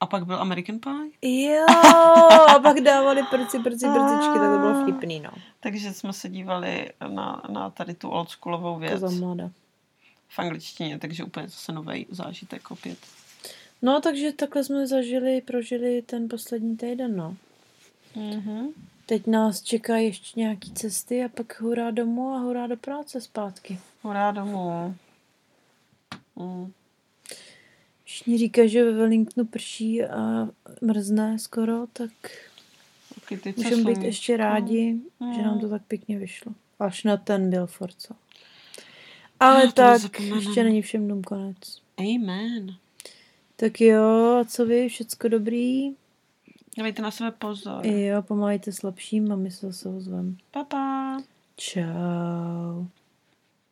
[0.00, 1.44] A pak byl American Pie.
[1.54, 1.64] Jo,
[2.48, 5.30] a pak dávali prci, prci, prcičky, tak to bylo vtipný, no.
[5.60, 9.50] Takže jsme se dívali na, na tady tu oldschoolovou věc To za mlada.
[10.28, 12.98] v angličtině, takže úplně zase nový zážitek opět.
[13.82, 17.36] No, takže takhle jsme zažili, prožili ten poslední týden, no.
[18.16, 18.68] Mm-hmm.
[19.06, 23.78] Teď nás čekají ještě nějaký cesty a pak hurá domů a hurá do práce zpátky.
[24.02, 24.94] Hurá domů.
[26.36, 26.72] Mm.
[28.04, 30.48] Všichni říkají, že ve Wellingtonu prší a
[30.82, 32.10] mrzne skoro, tak
[33.56, 35.32] můžeme být ještě rádi, No.
[35.36, 36.52] že nám to tak pěkně vyšlo.
[36.78, 38.14] Až na ten Bilford, co?
[39.40, 41.56] Ale No, to tak, ještě není všem dům konec.
[41.98, 42.76] Amen.
[43.56, 45.90] Tak jo, a co vy, všecko dobrý?
[46.78, 47.86] Dávejte na sebe pozor.
[47.86, 50.36] Jo, pomáhajte slabším a my se zase ozvem.
[50.50, 51.16] Pa, pa.
[51.56, 52.86] Čau.